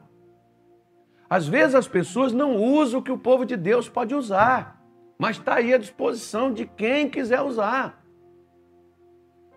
Às 1.30 1.48
vezes 1.48 1.76
as 1.76 1.88
pessoas 1.88 2.32
não 2.32 2.56
usam 2.56 3.00
o 3.00 3.04
que 3.04 3.12
o 3.12 3.18
povo 3.18 3.46
de 3.46 3.58
Deus 3.58 3.90
pode 3.90 4.16
usar, 4.16 4.82
mas 5.18 5.38
está 5.38 5.56
aí 5.56 5.74
à 5.74 5.78
disposição 5.78 6.54
de 6.54 6.66
quem 6.66 7.10
quiser 7.10 7.42
usar. 7.42 8.04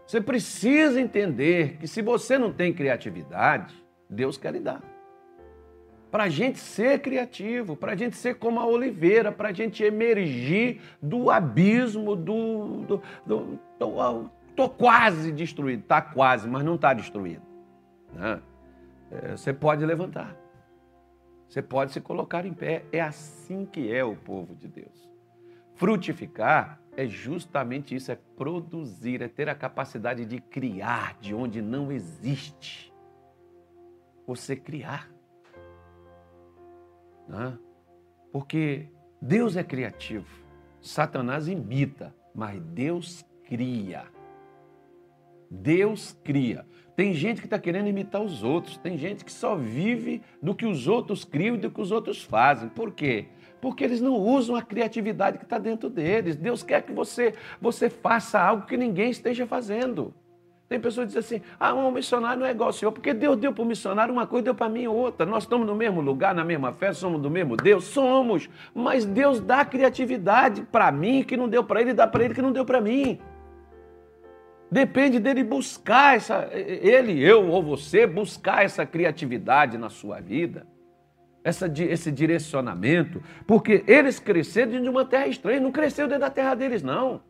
Você 0.06 0.20
precisa 0.20 1.00
entender 1.00 1.76
que 1.78 1.86
se 1.86 2.02
você 2.02 2.36
não 2.36 2.52
tem 2.52 2.72
criatividade, 2.72 3.74
Deus 4.08 4.36
quer 4.36 4.52
lhe 4.52 4.60
dar 4.60 4.82
para 6.10 6.24
a 6.24 6.28
gente 6.28 6.58
ser 6.58 7.00
criativo, 7.00 7.76
para 7.76 7.92
a 7.92 7.96
gente 7.96 8.16
ser 8.16 8.34
como 8.34 8.58
a 8.58 8.66
oliveira, 8.66 9.30
para 9.30 9.50
a 9.50 9.52
gente 9.52 9.82
emergir 9.84 10.80
do 11.00 11.30
abismo, 11.30 12.16
do. 12.16 12.78
do, 12.78 13.02
do, 13.24 13.58
do 13.78 14.30
Estou 14.48 14.68
quase 14.68 15.30
destruído, 15.32 15.80
está 15.80 16.02
quase, 16.02 16.48
mas 16.48 16.64
não 16.64 16.74
está 16.74 16.92
destruído. 16.92 17.42
Né? 18.12 18.40
É, 19.10 19.36
você 19.36 19.52
pode 19.52 19.86
levantar, 19.86 20.36
você 21.50 21.60
pode 21.60 21.90
se 21.90 22.00
colocar 22.00 22.46
em 22.46 22.54
pé. 22.54 22.84
É 22.92 23.00
assim 23.00 23.66
que 23.66 23.92
é 23.92 24.04
o 24.04 24.14
povo 24.14 24.54
de 24.54 24.68
Deus. 24.68 25.10
Frutificar 25.74 26.80
é 26.96 27.08
justamente 27.08 27.92
isso: 27.92 28.12
é 28.12 28.18
produzir, 28.36 29.20
é 29.20 29.26
ter 29.26 29.48
a 29.48 29.54
capacidade 29.54 30.24
de 30.24 30.40
criar 30.40 31.18
de 31.18 31.34
onde 31.34 31.60
não 31.60 31.90
existe. 31.90 32.94
Você 34.28 34.54
criar. 34.54 35.10
Né? 37.26 37.58
Porque 38.30 38.88
Deus 39.20 39.56
é 39.56 39.64
criativo, 39.64 40.28
Satanás 40.80 41.48
imita, 41.48 42.14
mas 42.32 42.60
Deus 42.62 43.26
cria. 43.44 44.04
Deus 45.50 46.16
cria. 46.22 46.64
Tem 47.00 47.14
gente 47.14 47.40
que 47.40 47.46
está 47.46 47.58
querendo 47.58 47.88
imitar 47.88 48.20
os 48.20 48.42
outros, 48.42 48.76
tem 48.76 48.98
gente 48.98 49.24
que 49.24 49.32
só 49.32 49.56
vive 49.56 50.20
do 50.42 50.54
que 50.54 50.66
os 50.66 50.86
outros 50.86 51.24
criam 51.24 51.54
e 51.54 51.58
do 51.58 51.70
que 51.70 51.80
os 51.80 51.90
outros 51.90 52.22
fazem. 52.22 52.68
Por 52.68 52.92
quê? 52.92 53.28
Porque 53.58 53.82
eles 53.82 54.02
não 54.02 54.12
usam 54.16 54.54
a 54.54 54.60
criatividade 54.60 55.38
que 55.38 55.44
está 55.44 55.56
dentro 55.56 55.88
deles. 55.88 56.36
Deus 56.36 56.62
quer 56.62 56.82
que 56.82 56.92
você, 56.92 57.32
você 57.58 57.88
faça 57.88 58.38
algo 58.38 58.66
que 58.66 58.76
ninguém 58.76 59.10
esteja 59.10 59.46
fazendo. 59.46 60.12
Tem 60.68 60.78
pessoas 60.78 61.06
que 61.06 61.18
dizem 61.18 61.38
assim: 61.38 61.46
ah, 61.58 61.72
um 61.72 61.90
missionário 61.90 62.40
não 62.40 62.46
é 62.46 62.50
igual 62.50 62.68
ao 62.68 62.72
Senhor, 62.74 62.92
porque 62.92 63.14
Deus 63.14 63.38
deu 63.38 63.50
para 63.54 63.62
o 63.62 63.66
missionário 63.66 64.12
uma 64.12 64.26
coisa, 64.26 64.44
deu 64.44 64.54
para 64.54 64.68
mim 64.68 64.86
outra. 64.86 65.24
Nós 65.24 65.44
estamos 65.44 65.66
no 65.66 65.74
mesmo 65.74 66.02
lugar, 66.02 66.34
na 66.34 66.44
mesma 66.44 66.70
fé, 66.70 66.92
somos 66.92 67.18
do 67.22 67.30
mesmo 67.30 67.56
Deus? 67.56 67.84
Somos. 67.84 68.46
Mas 68.74 69.06
Deus 69.06 69.40
dá 69.40 69.64
criatividade 69.64 70.66
para 70.70 70.92
mim 70.92 71.22
que 71.22 71.34
não 71.34 71.48
deu 71.48 71.64
para 71.64 71.80
ele, 71.80 71.94
dá 71.94 72.06
para 72.06 72.26
ele 72.26 72.34
que 72.34 72.42
não 72.42 72.52
deu 72.52 72.66
para 72.66 72.78
mim. 72.78 73.18
Depende 74.70 75.18
dele 75.18 75.42
buscar 75.42 76.16
essa, 76.16 76.48
ele, 76.52 77.20
eu 77.20 77.48
ou 77.48 77.60
você, 77.60 78.06
buscar 78.06 78.64
essa 78.64 78.86
criatividade 78.86 79.76
na 79.76 79.90
sua 79.90 80.20
vida, 80.20 80.64
essa, 81.42 81.66
esse 81.66 82.12
direcionamento, 82.12 83.20
porque 83.48 83.82
eles 83.88 84.20
cresceram 84.20 84.80
de 84.80 84.88
uma 84.88 85.04
terra 85.04 85.26
estranha, 85.26 85.60
não 85.60 85.72
cresceu 85.72 86.06
dentro 86.06 86.20
da 86.20 86.30
terra 86.30 86.54
deles, 86.54 86.82
não. 86.82 87.20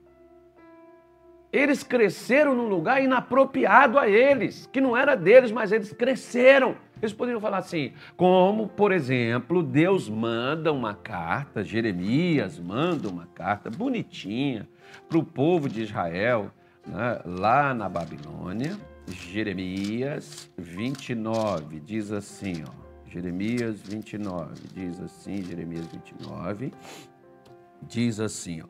Eles 1.50 1.82
cresceram 1.82 2.54
num 2.54 2.68
lugar 2.68 3.02
inapropriado 3.02 3.98
a 3.98 4.08
eles, 4.08 4.68
que 4.70 4.80
não 4.80 4.96
era 4.96 5.16
deles, 5.16 5.50
mas 5.50 5.72
eles 5.72 5.92
cresceram. 5.92 6.76
Eles 7.00 7.14
poderiam 7.14 7.40
falar 7.40 7.58
assim, 7.58 7.94
como, 8.16 8.68
por 8.68 8.92
exemplo, 8.92 9.62
Deus 9.62 10.08
manda 10.08 10.70
uma 10.70 10.94
carta, 10.94 11.64
Jeremias 11.64 12.58
manda 12.58 13.08
uma 13.08 13.26
carta 13.34 13.70
bonitinha 13.70 14.68
para 15.08 15.18
o 15.18 15.24
povo 15.24 15.68
de 15.68 15.82
Israel, 15.82 16.52
né, 16.86 17.20
lá 17.24 17.74
na 17.74 17.88
Babilônia. 17.88 18.78
Jeremias 19.08 20.50
29 20.56 21.80
diz 21.80 22.12
assim, 22.12 22.62
ó, 22.66 22.70
Jeremias 23.06 23.80
29 23.80 24.54
diz 24.72 25.00
assim, 25.00 25.42
Jeremias 25.42 25.86
29 25.86 26.72
diz 27.82 28.20
assim, 28.20 28.62
ó, 28.62 28.66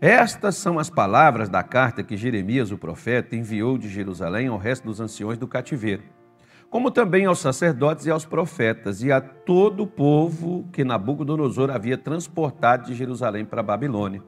estas 0.00 0.56
são 0.56 0.78
as 0.78 0.88
palavras 0.88 1.48
da 1.48 1.62
carta 1.62 2.02
que 2.02 2.16
Jeremias, 2.16 2.70
o 2.70 2.78
profeta, 2.78 3.36
enviou 3.36 3.76
de 3.76 3.88
Jerusalém 3.88 4.48
ao 4.48 4.56
resto 4.56 4.84
dos 4.84 5.00
anciões 5.00 5.36
do 5.36 5.46
cativeiro, 5.46 6.04
como 6.70 6.90
também 6.90 7.26
aos 7.26 7.40
sacerdotes 7.40 8.06
e 8.06 8.10
aos 8.10 8.24
profetas, 8.24 9.02
e 9.02 9.12
a 9.12 9.20
todo 9.20 9.82
o 9.82 9.86
povo 9.86 10.66
que 10.72 10.84
Nabucodonosor 10.84 11.70
havia 11.70 11.98
transportado 11.98 12.86
de 12.86 12.94
Jerusalém 12.94 13.44
para 13.44 13.60
a 13.60 13.64
Babilônia. 13.64 14.22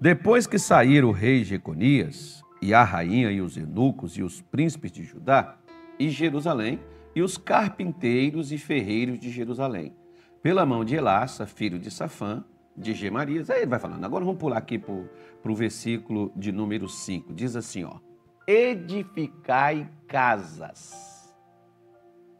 Depois 0.00 0.46
que 0.46 0.58
saíram 0.58 1.08
o 1.08 1.12
rei 1.12 1.42
Jeconias, 1.42 2.43
e 2.64 2.72
a 2.72 2.82
rainha, 2.82 3.30
e 3.30 3.42
os 3.42 3.58
eunucos, 3.58 4.16
e 4.16 4.22
os 4.22 4.40
príncipes 4.40 4.90
de 4.90 5.02
Judá, 5.02 5.58
e 5.98 6.08
Jerusalém, 6.08 6.80
e 7.14 7.20
os 7.20 7.36
carpinteiros 7.36 8.52
e 8.52 8.56
ferreiros 8.56 9.18
de 9.18 9.30
Jerusalém, 9.30 9.94
pela 10.42 10.64
mão 10.64 10.82
de 10.82 10.96
Elassa, 10.96 11.46
filho 11.46 11.78
de 11.78 11.90
Safã, 11.90 12.42
de 12.74 12.94
Gemarias. 12.94 13.50
Aí 13.50 13.58
ele 13.58 13.66
vai 13.66 13.78
falando. 13.78 14.02
Agora 14.02 14.24
vamos 14.24 14.40
pular 14.40 14.56
aqui 14.56 14.78
para 14.78 14.94
o 14.94 15.54
versículo 15.54 16.32
de 16.34 16.50
número 16.50 16.88
5. 16.88 17.34
Diz 17.34 17.54
assim, 17.54 17.84
ó. 17.84 17.98
Edificai 18.46 19.86
casas. 20.08 21.34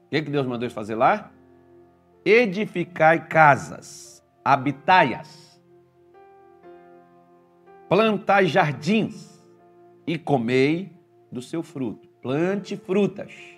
O 0.06 0.08
que, 0.08 0.22
que 0.22 0.30
Deus 0.30 0.46
mandou 0.46 0.64
eles 0.64 0.72
fazer 0.72 0.94
lá? 0.94 1.30
Edificai 2.24 3.28
casas, 3.28 4.24
habitai-as, 4.42 5.60
plantai 7.90 8.46
jardins 8.46 9.33
e 10.06 10.18
comei 10.18 10.92
do 11.30 11.42
seu 11.42 11.62
fruto. 11.62 12.08
Plante 12.20 12.76
frutas 12.76 13.54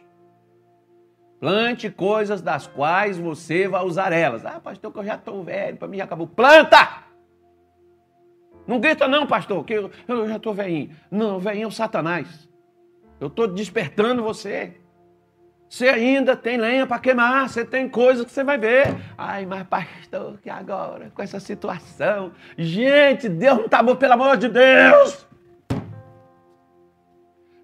Plante 1.39 1.91
coisas 1.91 2.41
das 2.41 2.67
quais 2.67 3.19
você 3.19 3.69
vai 3.69 3.85
usar 3.85 4.13
elas. 4.13 4.45
Ah, 4.45 4.59
pastor, 4.59 4.93
que 4.93 4.99
eu 4.99 5.05
já 5.05 5.17
estou 5.17 5.45
velho, 5.45 5.77
para 5.77 5.89
mim 5.89 5.99
já 5.99 6.05
acabou. 6.05 6.27
Planta! 6.27 7.05
Não 8.67 8.81
grita 8.81 9.07
não, 9.07 9.27
pastor, 9.27 9.65
que 9.65 9.75
eu, 9.75 9.91
eu 10.09 10.29
já 10.29 10.37
estou 10.37 10.55
velhinho. 10.55 10.91
Não, 11.11 11.39
velhinho 11.39 11.65
é 11.65 11.69
o 11.69 11.71
Satanás. 11.71 12.49
Eu 13.21 13.29
estou 13.29 13.47
despertando 13.47 14.23
você. 14.23 14.81
Você 15.69 15.89
ainda 15.89 16.37
tem 16.37 16.57
lenha 16.57 16.87
para 16.87 16.99
queimar, 16.99 17.49
você 17.49 17.65
tem 17.65 17.89
coisas 17.89 18.25
que 18.25 18.33
você 18.33 18.43
vai 18.43 18.57
ver. 18.57 18.97
Ai, 19.19 19.45
mas 19.45 19.67
pastor, 19.67 20.39
que 20.41 20.49
agora, 20.49 21.11
com 21.15 21.23
essa 21.23 21.39
situação. 21.39 22.33
Gente, 22.57 23.29
Deus 23.29 23.59
não 23.59 23.65
está 23.67 23.83
bom, 23.83 23.95
pelo 23.95 24.15
amor 24.15 24.37
de 24.37 24.49
Deus. 24.49 25.27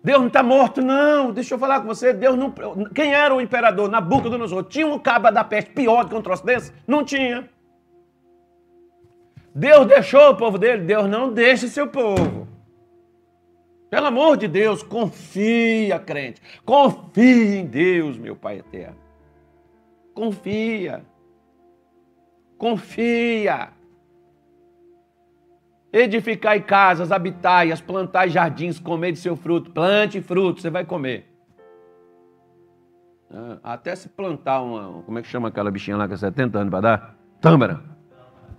Deus 0.05 0.19
não 0.19 0.27
está 0.27 0.43
morto, 0.43 0.83
não. 0.83 1.33
Deixa 1.33 1.55
eu 1.55 1.59
falar 1.59 1.81
com 1.81 1.87
você. 1.87 2.13
Deus 2.13 2.37
não. 2.37 2.53
Quem 2.95 3.15
era 3.15 3.35
o 3.35 3.41
imperador? 3.41 3.89
Nabucodonosor. 3.89 4.65
Tinha 4.65 4.87
um 4.87 4.99
cabo 4.99 5.31
da 5.31 5.45
peste 5.45 5.71
pior 5.71 6.05
do 6.05 6.11
que 6.11 6.17
um 6.17 6.23
troço 6.23 6.45
desse? 6.45 6.73
Não 6.87 7.05
tinha. 7.05 7.49
Deus 9.55 9.87
deixou 9.87 10.31
o 10.31 10.37
povo 10.37 10.59
dele? 10.59 10.83
Deus 10.83 11.09
não 11.09 11.33
deixa 11.33 11.69
seu 11.69 11.87
povo. 11.87 12.49
Pelo 13.91 14.07
amor 14.07 14.39
de 14.39 14.49
Deus, 14.49 14.83
confia, 14.83 15.99
crente. 15.99 16.41
Confia 16.65 17.57
em 17.57 17.67
Deus, 17.67 18.17
meu 18.17 18.35
Pai 18.35 18.59
eterno. 18.59 18.97
Confia. 20.15 21.05
Confia. 22.57 23.69
Edificai 25.93 26.61
casas, 26.61 27.13
habitai-as, 27.13 27.81
plantai 27.81 28.31
jardins, 28.31 28.79
comei 28.79 29.13
de 29.13 29.19
seu 29.19 29.37
fruto. 29.37 29.71
Plante 29.71 30.23
fruto, 30.23 30.63
você 30.63 30.71
vai 30.71 30.87
comer. 30.87 31.31
Ah, 33.31 33.59
até 33.63 33.95
se 33.95 34.09
plantar 34.09 34.63
uma. 34.63 35.03
Como 35.03 35.19
é 35.19 35.23
que 35.23 35.29
chama 35.29 35.49
aquela 35.49 35.71
bichinha 35.71 35.97
lá 35.97 36.09
que 36.09 36.15
é 36.15 36.17
70 36.17 36.59
anos 36.59 36.71
para 36.71 36.81
dar? 36.81 37.19
Tâmara. 37.41 37.83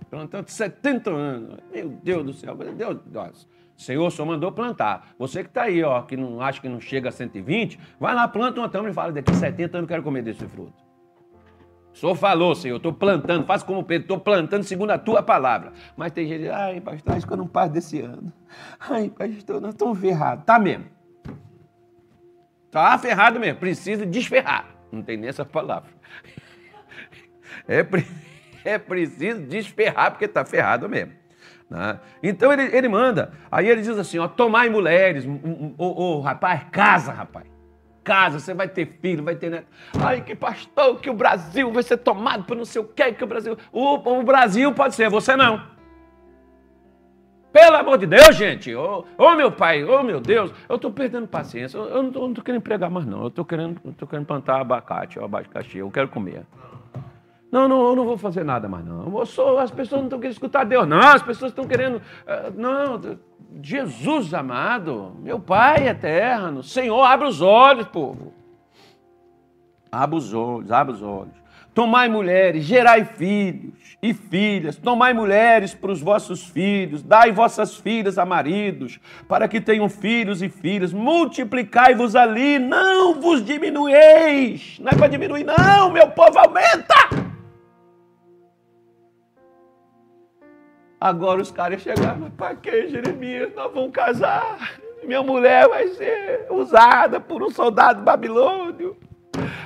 Plantando 0.08 0.48
70 0.48 1.10
anos. 1.10 1.58
Meu 1.72 1.88
Deus 1.88 2.24
do 2.24 2.32
céu. 2.32 2.54
Deus, 2.54 3.00
Deus. 3.04 3.48
O 3.76 3.82
Senhor 3.82 4.08
só 4.10 4.24
mandou 4.24 4.52
plantar. 4.52 5.14
Você 5.18 5.42
que 5.42 5.48
está 5.48 5.62
aí, 5.62 5.82
ó, 5.82 6.02
que 6.02 6.16
não 6.16 6.40
acha 6.40 6.60
que 6.60 6.68
não 6.68 6.80
chega 6.80 7.08
a 7.08 7.12
120, 7.12 7.80
vai 7.98 8.14
lá, 8.14 8.28
planta 8.28 8.60
uma 8.60 8.68
tâmara 8.68 8.92
e 8.92 8.94
fala: 8.94 9.12
daqui 9.12 9.34
70 9.34 9.78
anos 9.78 9.84
eu 9.84 9.88
quero 9.88 10.02
comer 10.04 10.22
desse 10.22 10.46
fruto. 10.46 10.83
O 11.94 11.96
senhor 11.96 12.16
falou, 12.16 12.56
Senhor, 12.56 12.76
estou 12.76 12.92
plantando, 12.92 13.46
faz 13.46 13.62
como 13.62 13.84
Pedro, 13.84 14.02
estou 14.02 14.18
plantando 14.18 14.64
segundo 14.64 14.90
a 14.90 14.98
tua 14.98 15.22
palavra. 15.22 15.72
Mas 15.96 16.10
tem 16.10 16.26
gente, 16.26 16.48
ai, 16.48 16.80
pastor, 16.80 17.14
acho 17.14 17.24
que 17.24 17.32
eu 17.32 17.36
não 17.36 17.46
passo 17.46 17.72
desse 17.72 18.00
ano. 18.00 18.32
Ai, 18.80 19.10
pastor, 19.10 19.60
nós 19.60 19.74
estamos 19.74 19.98
ferrados. 20.00 20.44
Tá 20.44 20.58
mesmo. 20.58 20.86
Tá 22.68 22.98
ferrado 22.98 23.38
mesmo, 23.38 23.60
precisa 23.60 24.04
desferrar. 24.04 24.66
Não 24.90 25.02
tem 25.02 25.16
nem 25.16 25.28
essa 25.28 25.44
palavra. 25.44 25.90
É, 27.68 27.86
é 28.64 28.78
preciso 28.78 29.42
desferrar, 29.42 30.10
porque 30.10 30.24
está 30.24 30.44
ferrado 30.44 30.88
mesmo. 30.88 31.12
Né? 31.70 32.00
Então 32.20 32.52
ele, 32.52 32.76
ele 32.76 32.88
manda, 32.88 33.32
aí 33.50 33.68
ele 33.68 33.80
diz 33.80 33.96
assim: 33.96 34.18
ó, 34.18 34.26
tomai 34.26 34.68
mulheres, 34.68 35.24
ô, 35.78 36.18
rapaz, 36.20 36.64
casa, 36.72 37.12
rapaz 37.12 37.53
casa, 38.04 38.38
você 38.38 38.52
vai 38.52 38.68
ter 38.68 38.86
filho, 39.00 39.24
vai 39.24 39.34
ter 39.34 39.50
neto. 39.50 39.66
Ai, 39.98 40.20
que 40.20 40.36
pastor, 40.36 41.00
que 41.00 41.08
o 41.08 41.14
Brasil 41.14 41.72
vai 41.72 41.82
ser 41.82 41.96
tomado 41.96 42.44
por 42.44 42.56
não 42.56 42.64
sei 42.64 42.82
o 42.82 42.84
quê, 42.84 43.12
que 43.12 43.24
o 43.24 43.26
Brasil. 43.26 43.56
O, 43.72 43.94
o 43.94 44.22
Brasil 44.22 44.72
pode 44.72 44.94
ser, 44.94 45.08
você 45.08 45.34
não. 45.34 45.74
Pelo 47.54 47.76
amor 47.76 47.98
de 47.98 48.06
Deus, 48.06 48.34
gente. 48.34 48.74
Ô, 48.74 49.04
oh, 49.16 49.24
oh, 49.26 49.36
meu 49.36 49.52
pai, 49.52 49.84
ô 49.84 50.00
oh, 50.00 50.02
meu 50.02 50.20
Deus, 50.20 50.52
eu 50.68 50.74
estou 50.74 50.90
perdendo 50.90 51.28
paciência. 51.28 51.78
Eu, 51.78 52.02
não 52.02 52.30
estou 52.30 52.42
querendo 52.44 52.60
pregar 52.60 52.90
mais, 52.90 53.06
não. 53.06 53.22
Eu 53.22 53.28
estou 53.28 53.44
querendo, 53.44 53.80
querendo 54.08 54.26
plantar 54.26 54.60
abacate 54.60 55.20
abacaxi. 55.20 55.78
Eu 55.78 55.88
quero 55.88 56.08
comer. 56.08 56.44
Não, 57.54 57.68
não, 57.68 57.86
eu 57.86 57.94
não 57.94 58.04
vou 58.04 58.18
fazer 58.18 58.42
nada 58.42 58.68
mais, 58.68 58.84
não. 58.84 59.16
Eu 59.16 59.24
sou, 59.24 59.60
as 59.60 59.70
pessoas 59.70 60.00
não 60.00 60.06
estão 60.08 60.18
querendo 60.18 60.32
escutar 60.32 60.64
Deus, 60.64 60.88
não. 60.88 60.98
As 60.98 61.22
pessoas 61.22 61.52
estão 61.52 61.64
querendo. 61.64 61.98
Uh, 61.98 62.52
não, 62.56 63.00
Jesus 63.62 64.34
amado, 64.34 65.14
meu 65.20 65.38
Pai 65.38 65.86
eterno, 65.86 66.64
Senhor, 66.64 67.00
abre 67.04 67.28
os 67.28 67.40
olhos, 67.40 67.86
povo. 67.86 68.34
Abre 69.92 70.16
os 70.16 70.34
olhos, 70.34 70.72
abre 70.72 70.94
os 70.94 71.00
olhos. 71.00 71.44
Tomai 71.72 72.08
mulheres, 72.08 72.64
gerai 72.64 73.04
filhos 73.04 73.96
e 74.02 74.12
filhas, 74.12 74.74
tomai 74.76 75.12
mulheres 75.14 75.74
para 75.74 75.92
os 75.92 76.00
vossos 76.00 76.44
filhos, 76.44 77.04
dai 77.04 77.30
vossas 77.30 77.76
filhas 77.76 78.18
a 78.18 78.26
maridos, 78.26 78.98
para 79.28 79.46
que 79.46 79.60
tenham 79.60 79.88
filhos 79.88 80.42
e 80.42 80.48
filhas, 80.48 80.92
multiplicai-vos 80.92 82.16
ali, 82.16 82.58
não 82.58 83.20
vos 83.20 83.44
diminueis. 83.44 84.76
Não 84.80 84.90
é 84.90 84.94
para 84.96 85.06
diminuir, 85.06 85.44
não, 85.44 85.90
meu 85.92 86.08
povo 86.08 86.36
aumenta. 86.36 87.13
Agora 91.04 91.42
os 91.42 91.50
caras 91.50 91.82
chegaram, 91.82 92.30
para 92.30 92.54
que, 92.54 92.88
Jeremias? 92.88 93.54
Nós 93.54 93.70
vamos 93.74 93.92
casar. 93.92 94.80
Minha 95.02 95.22
mulher 95.22 95.68
vai 95.68 95.88
ser 95.88 96.46
usada 96.48 97.20
por 97.20 97.42
um 97.42 97.50
soldado 97.50 98.00
babilônio. 98.00 98.96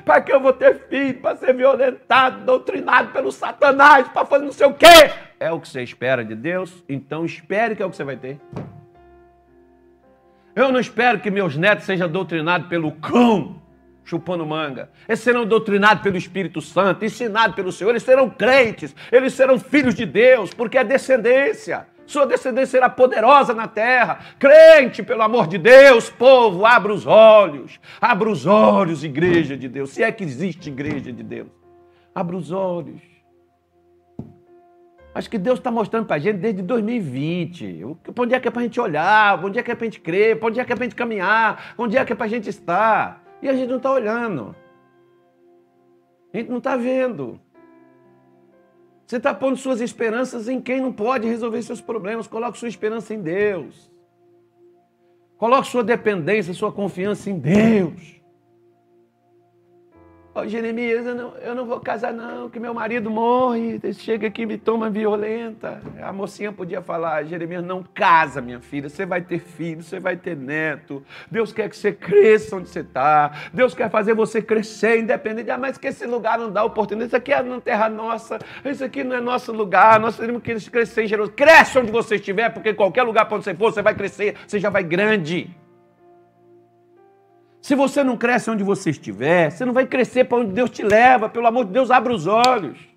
Para 0.04 0.20
que 0.20 0.32
eu 0.32 0.40
vou 0.40 0.52
ter 0.52 0.88
filho? 0.88 1.20
Para 1.20 1.36
ser 1.36 1.54
violentado, 1.54 2.44
doutrinado 2.44 3.12
pelo 3.12 3.30
Satanás, 3.30 4.08
para 4.08 4.26
fazer 4.26 4.46
não 4.46 4.50
sei 4.50 4.66
o 4.66 4.74
quê. 4.74 5.12
É 5.38 5.52
o 5.52 5.60
que 5.60 5.68
você 5.68 5.80
espera 5.80 6.24
de 6.24 6.34
Deus? 6.34 6.82
Então 6.88 7.24
espere 7.24 7.76
que 7.76 7.84
é 7.84 7.86
o 7.86 7.90
que 7.90 7.96
você 7.96 8.02
vai 8.02 8.16
ter. 8.16 8.40
Eu 10.56 10.72
não 10.72 10.80
espero 10.80 11.20
que 11.20 11.30
meus 11.30 11.56
netos 11.56 11.86
sejam 11.86 12.08
doutrinados 12.08 12.66
pelo 12.66 12.90
cão 12.90 13.62
chupando 14.08 14.46
manga. 14.46 14.90
Eles 15.06 15.20
serão 15.20 15.44
doutrinados 15.44 16.02
pelo 16.02 16.16
Espírito 16.16 16.62
Santo, 16.62 17.04
ensinados 17.04 17.54
pelo 17.54 17.70
Senhor. 17.70 17.90
Eles 17.90 18.02
serão 18.02 18.30
crentes, 18.30 18.94
eles 19.12 19.34
serão 19.34 19.58
filhos 19.58 19.94
de 19.94 20.06
Deus, 20.06 20.52
porque 20.54 20.78
é 20.78 20.84
descendência. 20.84 21.86
Sua 22.06 22.26
descendência 22.26 22.78
será 22.78 22.88
poderosa 22.88 23.52
na 23.52 23.68
terra. 23.68 24.20
Crente, 24.38 25.02
pelo 25.02 25.20
amor 25.20 25.46
de 25.46 25.58
Deus, 25.58 26.08
povo, 26.08 26.64
abra 26.64 26.90
os 26.90 27.06
olhos. 27.06 27.78
Abra 28.00 28.30
os 28.30 28.46
olhos, 28.46 29.04
igreja 29.04 29.58
de 29.58 29.68
Deus. 29.68 29.90
Se 29.90 30.02
é 30.02 30.10
que 30.10 30.24
existe 30.24 30.70
igreja 30.70 31.12
de 31.12 31.22
Deus. 31.22 31.48
Abra 32.14 32.34
os 32.34 32.50
olhos. 32.50 33.02
Acho 35.14 35.28
que 35.28 35.36
Deus 35.36 35.58
está 35.58 35.70
mostrando 35.70 36.06
para 36.06 36.16
a 36.16 36.18
gente 36.18 36.38
desde 36.38 36.62
2020. 36.62 37.84
Onde 38.18 38.34
é 38.34 38.40
que 38.40 38.48
é 38.48 38.50
para 38.50 38.60
a 38.60 38.64
gente 38.64 38.80
olhar, 38.80 39.44
onde 39.44 39.58
é 39.58 39.62
que 39.62 39.70
é 39.70 39.74
para 39.74 39.84
a 39.84 39.90
gente 39.90 40.00
crer, 40.00 40.38
onde 40.40 40.60
é 40.60 40.64
que 40.64 40.72
é 40.72 40.76
para 40.76 40.84
a 40.84 40.88
gente 40.88 40.96
caminhar, 40.96 41.74
onde 41.76 41.98
é 41.98 42.04
que 42.06 42.12
é 42.14 42.16
para 42.16 42.24
a 42.24 42.28
gente 42.28 42.48
estar. 42.48 43.27
E 43.40 43.48
a 43.48 43.54
gente 43.54 43.68
não 43.68 43.76
está 43.76 43.92
olhando. 43.92 44.54
A 46.32 46.36
gente 46.36 46.50
não 46.50 46.58
está 46.58 46.76
vendo. 46.76 47.40
Você 49.06 49.16
está 49.16 49.32
pondo 49.32 49.56
suas 49.56 49.80
esperanças 49.80 50.48
em 50.48 50.60
quem 50.60 50.80
não 50.80 50.92
pode 50.92 51.26
resolver 51.26 51.62
seus 51.62 51.80
problemas. 51.80 52.26
Coloque 52.26 52.58
sua 52.58 52.68
esperança 52.68 53.14
em 53.14 53.22
Deus. 53.22 53.90
Coloque 55.38 55.68
sua 55.68 55.84
dependência, 55.84 56.52
sua 56.52 56.72
confiança 56.72 57.30
em 57.30 57.38
Deus. 57.38 58.17
Ó, 60.38 60.46
Jeremias, 60.46 61.04
eu 61.04 61.14
não, 61.16 61.36
eu 61.38 61.52
não 61.52 61.66
vou 61.66 61.80
casar 61.80 62.12
não, 62.12 62.48
que 62.48 62.60
meu 62.60 62.72
marido 62.72 63.10
morre, 63.10 63.80
chega 63.92 64.28
aqui 64.28 64.42
e 64.42 64.46
me 64.46 64.56
toma 64.56 64.88
violenta. 64.88 65.82
A 66.00 66.12
mocinha 66.12 66.52
podia 66.52 66.80
falar, 66.80 67.24
Jeremias, 67.24 67.64
não 67.64 67.82
casa, 67.82 68.40
minha 68.40 68.60
filha, 68.60 68.88
você 68.88 69.04
vai 69.04 69.20
ter 69.20 69.40
filho, 69.40 69.82
você 69.82 69.98
vai 69.98 70.16
ter 70.16 70.36
neto. 70.36 71.02
Deus 71.28 71.52
quer 71.52 71.68
que 71.68 71.76
você 71.76 71.90
cresça 71.90 72.54
onde 72.54 72.68
você 72.68 72.80
está. 72.80 73.32
Deus 73.52 73.74
quer 73.74 73.90
fazer 73.90 74.14
você 74.14 74.40
crescer, 74.40 75.00
independente. 75.00 75.50
Ah, 75.50 75.58
mas 75.58 75.76
que 75.76 75.88
esse 75.88 76.06
lugar 76.06 76.38
não 76.38 76.52
dá 76.52 76.62
oportunidade. 76.62 77.08
Isso 77.08 77.16
aqui 77.16 77.32
é 77.32 77.42
na 77.42 77.60
terra 77.60 77.88
nossa, 77.88 78.38
isso 78.64 78.84
aqui 78.84 79.02
não 79.02 79.16
é 79.16 79.20
nosso 79.20 79.50
lugar, 79.52 79.98
nós 79.98 80.16
temos 80.16 80.40
que 80.40 80.70
crescer 80.70 81.02
em 81.02 81.08
Jerusalém. 81.08 81.34
Cresce 81.34 81.78
onde 81.80 81.90
você 81.90 82.14
estiver, 82.14 82.50
porque 82.50 82.72
qualquer 82.74 83.02
lugar 83.02 83.24
para 83.24 83.38
onde 83.38 83.44
você 83.44 83.56
for, 83.56 83.72
você 83.72 83.82
vai 83.82 83.94
crescer, 83.96 84.36
você 84.46 84.60
já 84.60 84.70
vai 84.70 84.84
grande. 84.84 85.50
Se 87.60 87.74
você 87.74 88.04
não 88.04 88.16
cresce 88.16 88.50
onde 88.50 88.62
você 88.62 88.90
estiver, 88.90 89.50
você 89.50 89.64
não 89.64 89.72
vai 89.72 89.86
crescer 89.86 90.24
para 90.24 90.38
onde 90.38 90.52
Deus 90.52 90.70
te 90.70 90.82
leva. 90.82 91.28
Pelo 91.28 91.46
amor 91.46 91.64
de 91.64 91.72
Deus, 91.72 91.90
abra 91.90 92.12
os 92.14 92.26
olhos. 92.26 92.88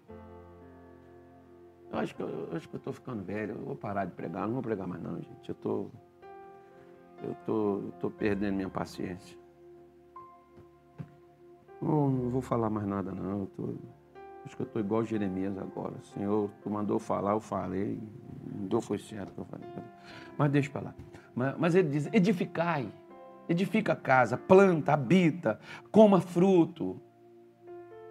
Eu 1.91 1.99
acho 1.99 2.15
que 2.15 2.21
eu 2.21 2.57
estou 2.77 2.93
ficando 2.93 3.23
velho. 3.23 3.55
Eu 3.55 3.65
vou 3.65 3.75
parar 3.75 4.05
de 4.05 4.11
pregar. 4.11 4.47
Não 4.47 4.53
vou 4.53 4.63
pregar 4.63 4.87
mais, 4.87 5.01
não, 5.01 5.15
gente. 5.15 5.49
Eu 5.49 5.55
tô, 5.55 5.87
eu 7.23 7.35
tô, 7.45 7.81
tô 7.99 8.09
perdendo 8.09 8.55
minha 8.55 8.69
paciência. 8.69 9.37
Não, 11.81 12.09
não 12.09 12.29
vou 12.29 12.41
falar 12.41 12.69
mais 12.69 12.87
nada, 12.87 13.11
não. 13.11 13.41
Eu 13.41 13.47
tô, 13.47 13.75
acho 14.45 14.55
que 14.55 14.61
eu 14.61 14.67
estou 14.67 14.81
igual 14.81 15.03
Jeremias 15.03 15.57
agora. 15.57 15.95
Senhor, 16.13 16.49
tu 16.63 16.69
mandou 16.69 16.97
falar, 16.97 17.33
eu 17.33 17.41
falei. 17.41 17.99
Não 18.55 18.67
deu 18.67 18.79
foi 18.79 18.99
certo 18.99 19.33
que 19.33 19.39
eu 19.39 19.45
falei. 19.45 19.67
Mas 20.37 20.51
deixa 20.51 20.69
para 20.69 20.81
lá. 20.81 20.95
Mas, 21.35 21.57
mas 21.57 21.75
ele 21.75 21.89
diz: 21.89 22.07
edificai 22.13 22.87
edifica 23.47 23.93
a 23.93 23.95
casa, 23.95 24.37
planta, 24.37 24.93
habita, 24.93 25.59
coma 25.91 26.21
fruto. 26.21 27.01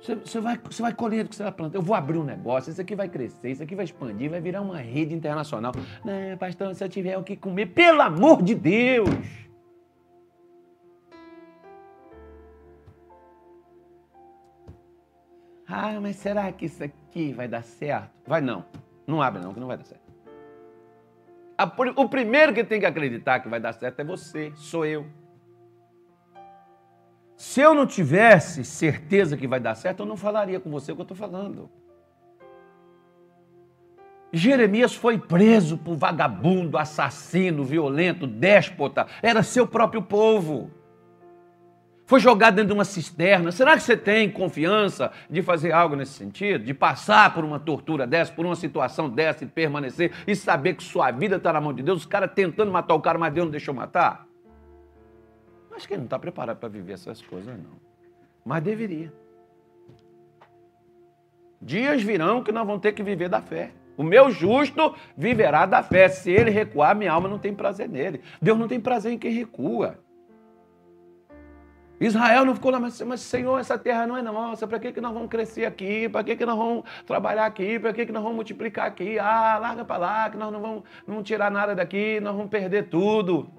Você, 0.01 0.15
você, 0.15 0.41
vai, 0.41 0.59
você 0.59 0.81
vai 0.81 0.95
colher 0.95 1.27
o 1.27 1.29
que 1.29 1.37
você 1.37 1.43
vai 1.43 1.53
plantar. 1.53 1.77
Eu 1.77 1.83
vou 1.83 1.95
abrir 1.95 2.17
um 2.17 2.25
negócio, 2.25 2.71
isso 2.71 2.81
aqui 2.81 2.95
vai 2.97 3.09
crescer, 3.09 3.51
isso 3.51 3.63
aqui 3.63 3.75
vai 3.75 3.85
expandir, 3.85 4.31
vai 4.31 4.41
virar 4.41 4.63
uma 4.63 4.79
rede 4.79 5.15
internacional. 5.15 5.73
Não, 6.05 6.39
pastor, 6.39 6.75
se 6.75 6.83
eu 6.83 6.89
tiver 6.89 7.19
o 7.19 7.23
que 7.23 7.37
comer, 7.37 7.67
pelo 7.67 8.01
amor 8.01 8.43
de 8.43 8.55
Deus! 8.55 9.11
Ah, 15.69 16.01
mas 16.01 16.17
será 16.17 16.51
que 16.51 16.65
isso 16.65 16.83
aqui 16.83 17.33
vai 17.33 17.47
dar 17.47 17.63
certo? 17.63 18.11
Vai 18.27 18.41
não. 18.41 18.65
Não 19.07 19.23
abre 19.23 19.41
não, 19.41 19.55
que 19.55 19.61
não 19.61 19.69
vai 19.69 19.77
dar 19.77 19.85
certo. 19.85 20.11
O 21.95 22.09
primeiro 22.09 22.55
que 22.55 22.65
tem 22.65 22.81
que 22.81 22.87
acreditar 22.87 23.41
que 23.41 23.49
vai 23.49 23.61
dar 23.61 23.75
certo 23.75 24.01
é 24.01 24.05
você, 24.05 24.51
sou 24.57 24.85
eu. 24.85 25.07
Se 27.41 27.63
eu 27.63 27.75
não 27.75 27.87
tivesse 27.87 28.67
certeza 28.67 29.35
que 29.35 29.49
vai 29.49 29.59
dar 29.59 29.75
certo, 29.75 30.01
eu 30.01 30.07
não 30.07 30.15
falaria 30.15 30.61
com 30.61 30.71
você 30.71 30.93
o 30.93 30.95
que 30.95 31.01
eu 31.01 31.05
estou 31.05 31.17
falando. 31.17 31.71
Jeremias 34.31 34.95
foi 34.95 35.17
preso 35.17 35.79
por 35.79 35.97
vagabundo, 35.97 36.77
assassino, 36.77 37.65
violento, 37.65 38.27
déspota. 38.27 39.07
Era 39.23 39.43
seu 39.43 39.67
próprio 39.67 40.03
povo. 40.03 40.71
Foi 42.05 42.21
jogado 42.21 42.57
dentro 42.57 42.69
de 42.69 42.75
uma 42.75 42.85
cisterna. 42.85 43.51
Será 43.51 43.75
que 43.75 43.85
você 43.85 43.97
tem 43.97 44.31
confiança 44.31 45.11
de 45.31 45.41
fazer 45.41 45.73
algo 45.73 45.97
nesse 45.97 46.13
sentido? 46.13 46.63
De 46.63 46.75
passar 46.75 47.33
por 47.33 47.43
uma 47.43 47.59
tortura 47.59 48.07
dessa, 48.07 48.31
por 48.31 48.45
uma 48.45 48.55
situação 48.55 49.09
dessa 49.09 49.45
e 49.45 49.47
permanecer 49.47 50.13
e 50.27 50.37
saber 50.37 50.75
que 50.75 50.83
sua 50.83 51.11
vida 51.11 51.37
está 51.37 51.55
na 51.55 51.61
mão 51.63 51.73
de 51.73 51.83
Deus? 51.83 52.01
Os 52.01 52.07
caras 52.07 52.33
tentando 52.35 52.71
matar 52.71 52.93
o 52.93 53.01
cara, 53.01 53.19
mas 53.19 53.33
Deus 53.33 53.47
não 53.47 53.51
deixou 53.51 53.73
matar? 53.73 54.30
Acho 55.81 55.89
que 55.89 55.95
ele 55.95 56.01
não 56.01 56.05
está 56.09 56.19
preparado 56.19 56.59
para 56.59 56.69
viver 56.69 56.93
essas 56.93 57.23
coisas, 57.23 57.57
não. 57.57 57.81
Mas 58.45 58.63
deveria. 58.63 59.11
Dias 61.59 62.03
virão 62.03 62.45
que 62.45 62.53
nós 62.53 62.67
vamos 62.67 62.83
ter 62.83 62.93
que 62.93 63.03
viver 63.03 63.31
da 63.31 63.41
fé. 63.41 63.71
O 63.97 64.03
meu 64.03 64.31
justo 64.31 64.95
viverá 65.17 65.65
da 65.65 65.83
fé. 65.83 66.07
Se 66.11 66.31
ele 66.31 66.51
recuar, 66.51 66.95
minha 66.95 67.11
alma 67.11 67.31
não 67.31 67.39
tem 67.39 67.55
prazer 67.55 67.89
nele. 67.89 68.21
Deus 68.43 68.59
não 68.59 68.69
tem 68.69 68.79
prazer 68.79 69.13
em 69.13 69.19
quem 69.19 69.33
recua. 69.33 69.99
Israel 71.99 72.45
não 72.45 72.55
ficou 72.55 72.71
lá, 72.71 72.79
mas, 72.79 73.01
mas 73.01 73.23
Senhor, 73.23 73.59
essa 73.59 73.79
terra 73.79 74.07
não 74.07 74.19
é 74.19 74.21
nossa, 74.21 74.67
para 74.67 74.79
que, 74.79 74.93
que 74.93 75.01
nós 75.01 75.15
vamos 75.15 75.31
crescer 75.31 75.65
aqui? 75.65 76.11
Para 76.11 76.23
que, 76.23 76.37
que 76.37 76.45
nós 76.45 76.59
vamos 76.59 76.85
trabalhar 77.07 77.47
aqui? 77.47 77.79
Para 77.79 77.95
que, 77.95 78.05
que 78.05 78.13
nós 78.13 78.23
vamos 78.23 78.37
multiplicar 78.37 78.87
aqui? 78.87 79.19
Ah, 79.19 79.57
larga 79.59 79.83
para 79.83 79.97
lá, 79.97 80.31
que 80.31 80.37
nós 80.37 80.53
não 80.53 80.61
vamos, 80.61 80.83
não 81.07 81.23
tirar 81.23 81.51
nada 81.51 81.75
daqui, 81.75 82.21
nós 82.21 82.37
vamos 82.37 82.51
perder 82.51 82.91
tudo. 82.91 83.51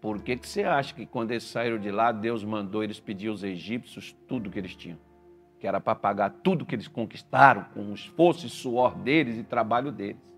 Por 0.00 0.22
que, 0.22 0.36
que 0.36 0.48
você 0.48 0.62
acha 0.62 0.94
que 0.94 1.04
quando 1.04 1.32
eles 1.32 1.44
saíram 1.44 1.78
de 1.78 1.90
lá, 1.90 2.10
Deus 2.10 2.42
mandou 2.42 2.82
eles 2.82 2.98
pedir 2.98 3.28
aos 3.28 3.42
egípcios 3.42 4.16
tudo 4.26 4.50
que 4.50 4.58
eles 4.58 4.74
tinham? 4.74 4.98
Que 5.58 5.66
era 5.66 5.80
para 5.80 5.94
pagar 5.94 6.30
tudo 6.42 6.64
que 6.64 6.74
eles 6.74 6.88
conquistaram 6.88 7.64
com 7.74 7.90
o 7.90 7.94
esforço 7.94 8.46
e 8.46 8.48
suor 8.48 8.94
deles 8.94 9.36
e 9.36 9.42
trabalho 9.42 9.92
deles. 9.92 10.30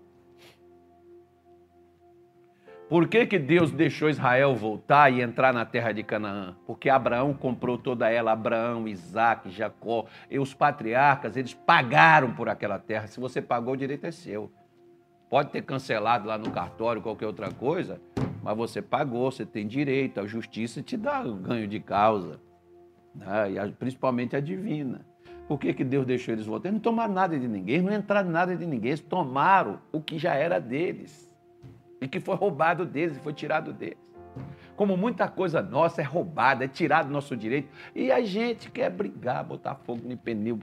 Por 2.89 3.07
que, 3.07 3.25
que 3.25 3.39
Deus 3.39 3.71
deixou 3.71 4.09
Israel 4.09 4.53
voltar 4.53 5.11
e 5.11 5.21
entrar 5.21 5.53
na 5.53 5.65
terra 5.65 5.93
de 5.93 6.03
Canaã? 6.03 6.55
Porque 6.67 6.89
Abraão 6.89 7.33
comprou 7.33 7.77
toda 7.77 8.09
ela, 8.09 8.33
Abraão, 8.33 8.87
Isaac, 8.87 9.49
Jacó, 9.49 10.05
e 10.29 10.37
os 10.37 10.53
patriarcas, 10.53 11.37
eles 11.37 11.53
pagaram 11.53 12.33
por 12.33 12.49
aquela 12.49 12.77
terra. 12.77 13.07
Se 13.07 13.19
você 13.19 13.41
pagou, 13.41 13.73
o 13.73 13.77
direito 13.77 14.05
é 14.05 14.11
seu. 14.11 14.51
Pode 15.29 15.49
ter 15.49 15.63
cancelado 15.63 16.27
lá 16.27 16.37
no 16.37 16.51
cartório, 16.51 17.01
qualquer 17.01 17.25
outra 17.25 17.49
coisa, 17.51 17.99
mas 18.43 18.57
você 18.57 18.81
pagou, 18.81 19.31
você 19.31 19.45
tem 19.45 19.65
direito, 19.65 20.19
a 20.19 20.27
justiça 20.27 20.81
te 20.81 20.97
dá 20.97 21.23
o 21.25 21.33
ganho 21.33 21.65
de 21.65 21.79
causa, 21.79 22.41
né? 23.15 23.53
e 23.53 23.57
a, 23.57 23.67
principalmente 23.69 24.35
a 24.35 24.41
divina. 24.41 25.05
Por 25.47 25.57
que, 25.57 25.73
que 25.73 25.83
Deus 25.83 26.05
deixou 26.05 26.33
eles 26.33 26.45
voltar? 26.45 26.67
Eles 26.67 26.75
não 26.75 26.81
tomaram 26.81 27.13
nada 27.13 27.39
de 27.39 27.47
ninguém, 27.47 27.81
não 27.81 27.93
entraram 27.93 28.29
nada 28.29 28.55
de 28.55 28.65
ninguém, 28.65 28.89
eles 28.89 29.01
tomaram 29.01 29.79
o 29.93 30.01
que 30.01 30.17
já 30.19 30.33
era 30.33 30.59
deles 30.59 31.31
e 32.01 32.07
que 32.07 32.19
foi 32.19 32.35
roubado 32.35 32.85
deles, 32.85 33.17
foi 33.19 33.31
tirado 33.31 33.71
deles. 33.71 33.97
Como 34.75 34.97
muita 34.97 35.27
coisa 35.27 35.61
nossa 35.61 36.01
é 36.01 36.03
roubada, 36.03 36.65
é 36.65 36.67
tirado 36.67 37.07
do 37.07 37.13
nosso 37.13 37.35
direito. 37.37 37.69
E 37.93 38.11
a 38.11 38.21
gente 38.21 38.71
quer 38.71 38.89
brigar, 38.89 39.43
botar 39.43 39.75
fogo 39.75 40.01
no 40.07 40.17
pneu. 40.17 40.57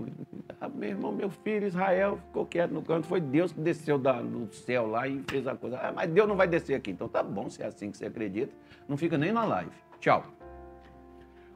Ah, 0.61 0.69
meu 0.69 0.89
irmão, 0.89 1.13
meu 1.13 1.31
filho, 1.31 1.67
Israel, 1.67 2.19
ficou 2.27 2.45
quieto 2.45 2.73
no 2.73 2.83
canto. 2.83 3.07
Foi 3.07 3.21
Deus 3.21 3.53
que 3.53 3.61
desceu 3.61 3.99
da, 3.99 4.21
do 4.21 4.53
céu 4.53 4.87
lá 4.87 5.07
e 5.07 5.23
fez 5.29 5.47
a 5.47 5.55
coisa. 5.55 5.79
Ah, 5.79 5.93
mas 5.95 6.11
Deus 6.11 6.29
não 6.29 6.37
vai 6.37 6.49
descer 6.49 6.75
aqui. 6.75 6.91
Então 6.91 7.09
tá 7.09 7.23
bom, 7.23 7.49
se 7.49 7.63
é 7.63 7.67
assim 7.67 7.91
que 7.91 7.97
você 7.97 8.07
acredita. 8.07 8.53
Não 8.89 8.97
fica 8.97 9.17
nem 9.17 9.33
na 9.33 9.45
live. 9.45 9.71
Tchau. 10.01 10.25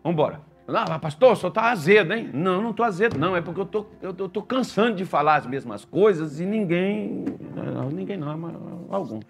Vambora. 0.02 0.40
Não, 0.66 0.98
pastor, 0.98 1.36
senhor 1.36 1.48
está 1.48 1.70
azedo, 1.70 2.14
hein? 2.14 2.30
Não, 2.32 2.62
não 2.62 2.70
estou 2.70 2.86
azedo, 2.86 3.18
não. 3.18 3.36
É 3.36 3.42
porque 3.42 3.60
eu 3.60 3.66
tô, 3.66 3.86
estou 4.02 4.28
tô 4.28 4.42
cansando 4.42 4.96
de 4.96 5.04
falar 5.04 5.36
as 5.36 5.46
mesmas 5.46 5.84
coisas 5.84 6.40
e 6.40 6.46
ninguém. 6.46 7.24
Ninguém 7.92 8.16
não, 8.16 8.36
mas 8.38 8.54
alguns. 8.90 9.24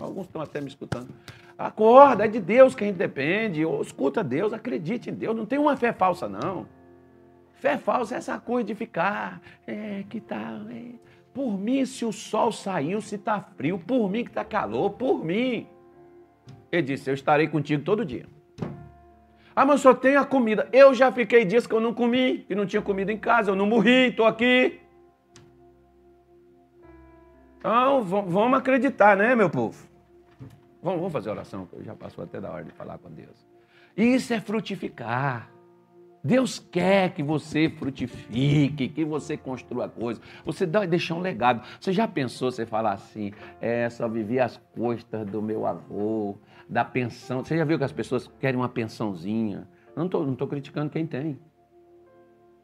Alguns 0.00 0.26
estão 0.26 0.40
até 0.40 0.60
me 0.60 0.68
escutando. 0.68 1.08
Acorda, 1.56 2.24
é 2.24 2.28
de 2.28 2.40
Deus 2.40 2.74
que 2.74 2.84
a 2.84 2.86
gente 2.86 2.96
depende. 2.96 3.62
Escuta 3.82 4.24
Deus, 4.24 4.52
acredite 4.52 5.10
em 5.10 5.14
Deus. 5.14 5.36
Não 5.36 5.44
tem 5.44 5.58
uma 5.58 5.76
fé 5.76 5.92
falsa, 5.92 6.28
não. 6.28 6.66
Fé 7.54 7.76
falsa 7.76 8.14
é 8.14 8.18
essa 8.18 8.38
coisa 8.38 8.66
de 8.66 8.74
ficar, 8.74 9.40
é, 9.66 10.04
que 10.08 10.20
tá. 10.20 10.58
É. 10.70 10.92
Por 11.34 11.58
mim, 11.58 11.84
se 11.84 12.04
o 12.04 12.12
sol 12.12 12.50
saiu, 12.50 13.00
se 13.02 13.16
está 13.16 13.40
frio, 13.40 13.78
por 13.78 14.10
mim 14.10 14.24
que 14.24 14.30
está 14.30 14.44
calor, 14.44 14.90
por 14.92 15.22
mim. 15.22 15.66
Ele 16.72 16.82
disse: 16.82 17.10
Eu 17.10 17.14
estarei 17.14 17.46
contigo 17.48 17.84
todo 17.84 18.04
dia. 18.04 18.26
Ah, 19.54 19.66
mas 19.66 19.82
só 19.82 19.92
tenho 19.92 20.18
a 20.18 20.24
comida. 20.24 20.68
Eu 20.72 20.94
já 20.94 21.12
fiquei 21.12 21.44
dias 21.44 21.66
que 21.66 21.74
eu 21.74 21.80
não 21.80 21.92
comi, 21.92 22.38
que 22.48 22.54
não 22.54 22.64
tinha 22.64 22.80
comida 22.80 23.12
em 23.12 23.18
casa, 23.18 23.50
eu 23.50 23.56
não 23.56 23.66
morri, 23.66 24.08
estou 24.08 24.24
aqui. 24.24 24.80
Então, 27.58 28.02
vamos 28.02 28.58
acreditar, 28.58 29.14
né, 29.14 29.34
meu 29.34 29.50
povo? 29.50 29.89
Vamos, 30.82 31.12
fazer 31.12 31.30
oração, 31.30 31.66
que 31.66 31.82
já 31.84 31.94
passou 31.94 32.24
até 32.24 32.40
da 32.40 32.50
hora 32.50 32.64
de 32.64 32.72
falar 32.72 32.98
com 32.98 33.10
Deus. 33.10 33.46
Isso 33.96 34.32
é 34.32 34.40
frutificar. 34.40 35.50
Deus 36.22 36.58
quer 36.58 37.14
que 37.14 37.22
você 37.22 37.70
frutifique, 37.70 38.88
que 38.88 39.04
você 39.04 39.36
construa 39.36 39.88
coisas, 39.88 40.22
você 40.44 40.66
dá, 40.66 40.84
deixar 40.84 41.14
um 41.14 41.20
legado. 41.20 41.66
Você 41.80 41.92
já 41.92 42.06
pensou, 42.06 42.50
você 42.50 42.66
falar 42.66 42.92
assim, 42.92 43.32
é, 43.60 43.88
só 43.88 44.06
vivi 44.06 44.38
as 44.38 44.58
costas 44.74 45.26
do 45.26 45.40
meu 45.40 45.66
avô, 45.66 46.36
da 46.68 46.84
pensão. 46.84 47.42
Você 47.42 47.56
já 47.56 47.64
viu 47.64 47.78
que 47.78 47.84
as 47.84 47.92
pessoas 47.92 48.30
querem 48.38 48.60
uma 48.60 48.68
pensãozinha? 48.68 49.66
Não 49.96 50.06
estou 50.06 50.26
não 50.26 50.34
tô 50.34 50.46
criticando 50.46 50.90
quem 50.90 51.06
tem. 51.06 51.38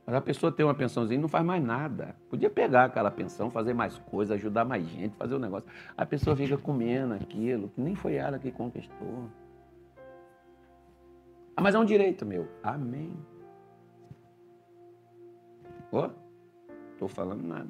Mas 0.06 0.14
a 0.14 0.20
pessoa 0.20 0.52
tem 0.52 0.64
uma 0.64 0.74
pensãozinha 0.74 1.18
e 1.18 1.20
não 1.20 1.28
faz 1.28 1.44
mais 1.44 1.62
nada. 1.62 2.14
Podia 2.30 2.48
pegar 2.48 2.84
aquela 2.84 3.10
pensão, 3.10 3.50
fazer 3.50 3.74
mais 3.74 3.98
coisas, 3.98 4.36
ajudar 4.36 4.64
mais 4.64 4.86
gente, 4.86 5.16
fazer 5.16 5.34
o 5.34 5.38
um 5.38 5.40
negócio. 5.40 5.68
A 5.96 6.06
pessoa 6.06 6.36
fica 6.36 6.56
comendo 6.56 7.14
aquilo, 7.14 7.68
que 7.70 7.80
nem 7.80 7.96
foi 7.96 8.14
ela 8.14 8.38
que 8.38 8.52
conquistou. 8.52 9.28
Ah, 11.56 11.62
mas 11.62 11.74
é 11.74 11.78
um 11.78 11.84
direito 11.84 12.24
meu. 12.24 12.46
Amém. 12.62 13.12
Ó, 15.90 16.06
oh, 16.06 16.10
estou 16.92 17.08
falando 17.08 17.42
nada. 17.42 17.68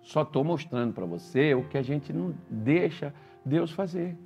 Só 0.00 0.22
estou 0.22 0.42
mostrando 0.42 0.92
para 0.92 1.06
você 1.06 1.54
o 1.54 1.68
que 1.68 1.78
a 1.78 1.82
gente 1.82 2.12
não 2.12 2.34
deixa 2.50 3.14
Deus 3.44 3.70
fazer. 3.70 4.18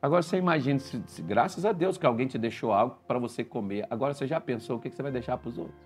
Agora 0.00 0.22
você 0.22 0.36
imagina, 0.36 0.78
se, 0.78 1.02
se, 1.06 1.22
graças 1.22 1.64
a 1.64 1.72
Deus 1.72 1.96
que 1.96 2.06
alguém 2.06 2.26
te 2.26 2.38
deixou 2.38 2.72
algo 2.72 2.98
para 3.06 3.18
você 3.18 3.42
comer. 3.42 3.86
Agora 3.90 4.14
você 4.14 4.26
já 4.26 4.40
pensou 4.40 4.76
o 4.76 4.80
que, 4.80 4.90
que 4.90 4.96
você 4.96 5.02
vai 5.02 5.12
deixar 5.12 5.36
para 5.38 5.48
os 5.48 5.58
outros? 5.58 5.76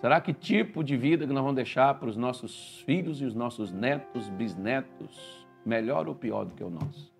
Será 0.00 0.20
que 0.20 0.32
tipo 0.32 0.82
de 0.82 0.96
vida 0.96 1.26
que 1.26 1.32
nós 1.32 1.42
vamos 1.42 1.56
deixar 1.56 1.94
para 1.94 2.08
os 2.08 2.16
nossos 2.16 2.80
filhos 2.86 3.20
e 3.20 3.24
os 3.24 3.34
nossos 3.34 3.70
netos, 3.70 4.28
bisnetos, 4.30 5.46
melhor 5.64 6.08
ou 6.08 6.14
pior 6.14 6.44
do 6.44 6.54
que 6.54 6.64
o 6.64 6.70
nosso? 6.70 7.19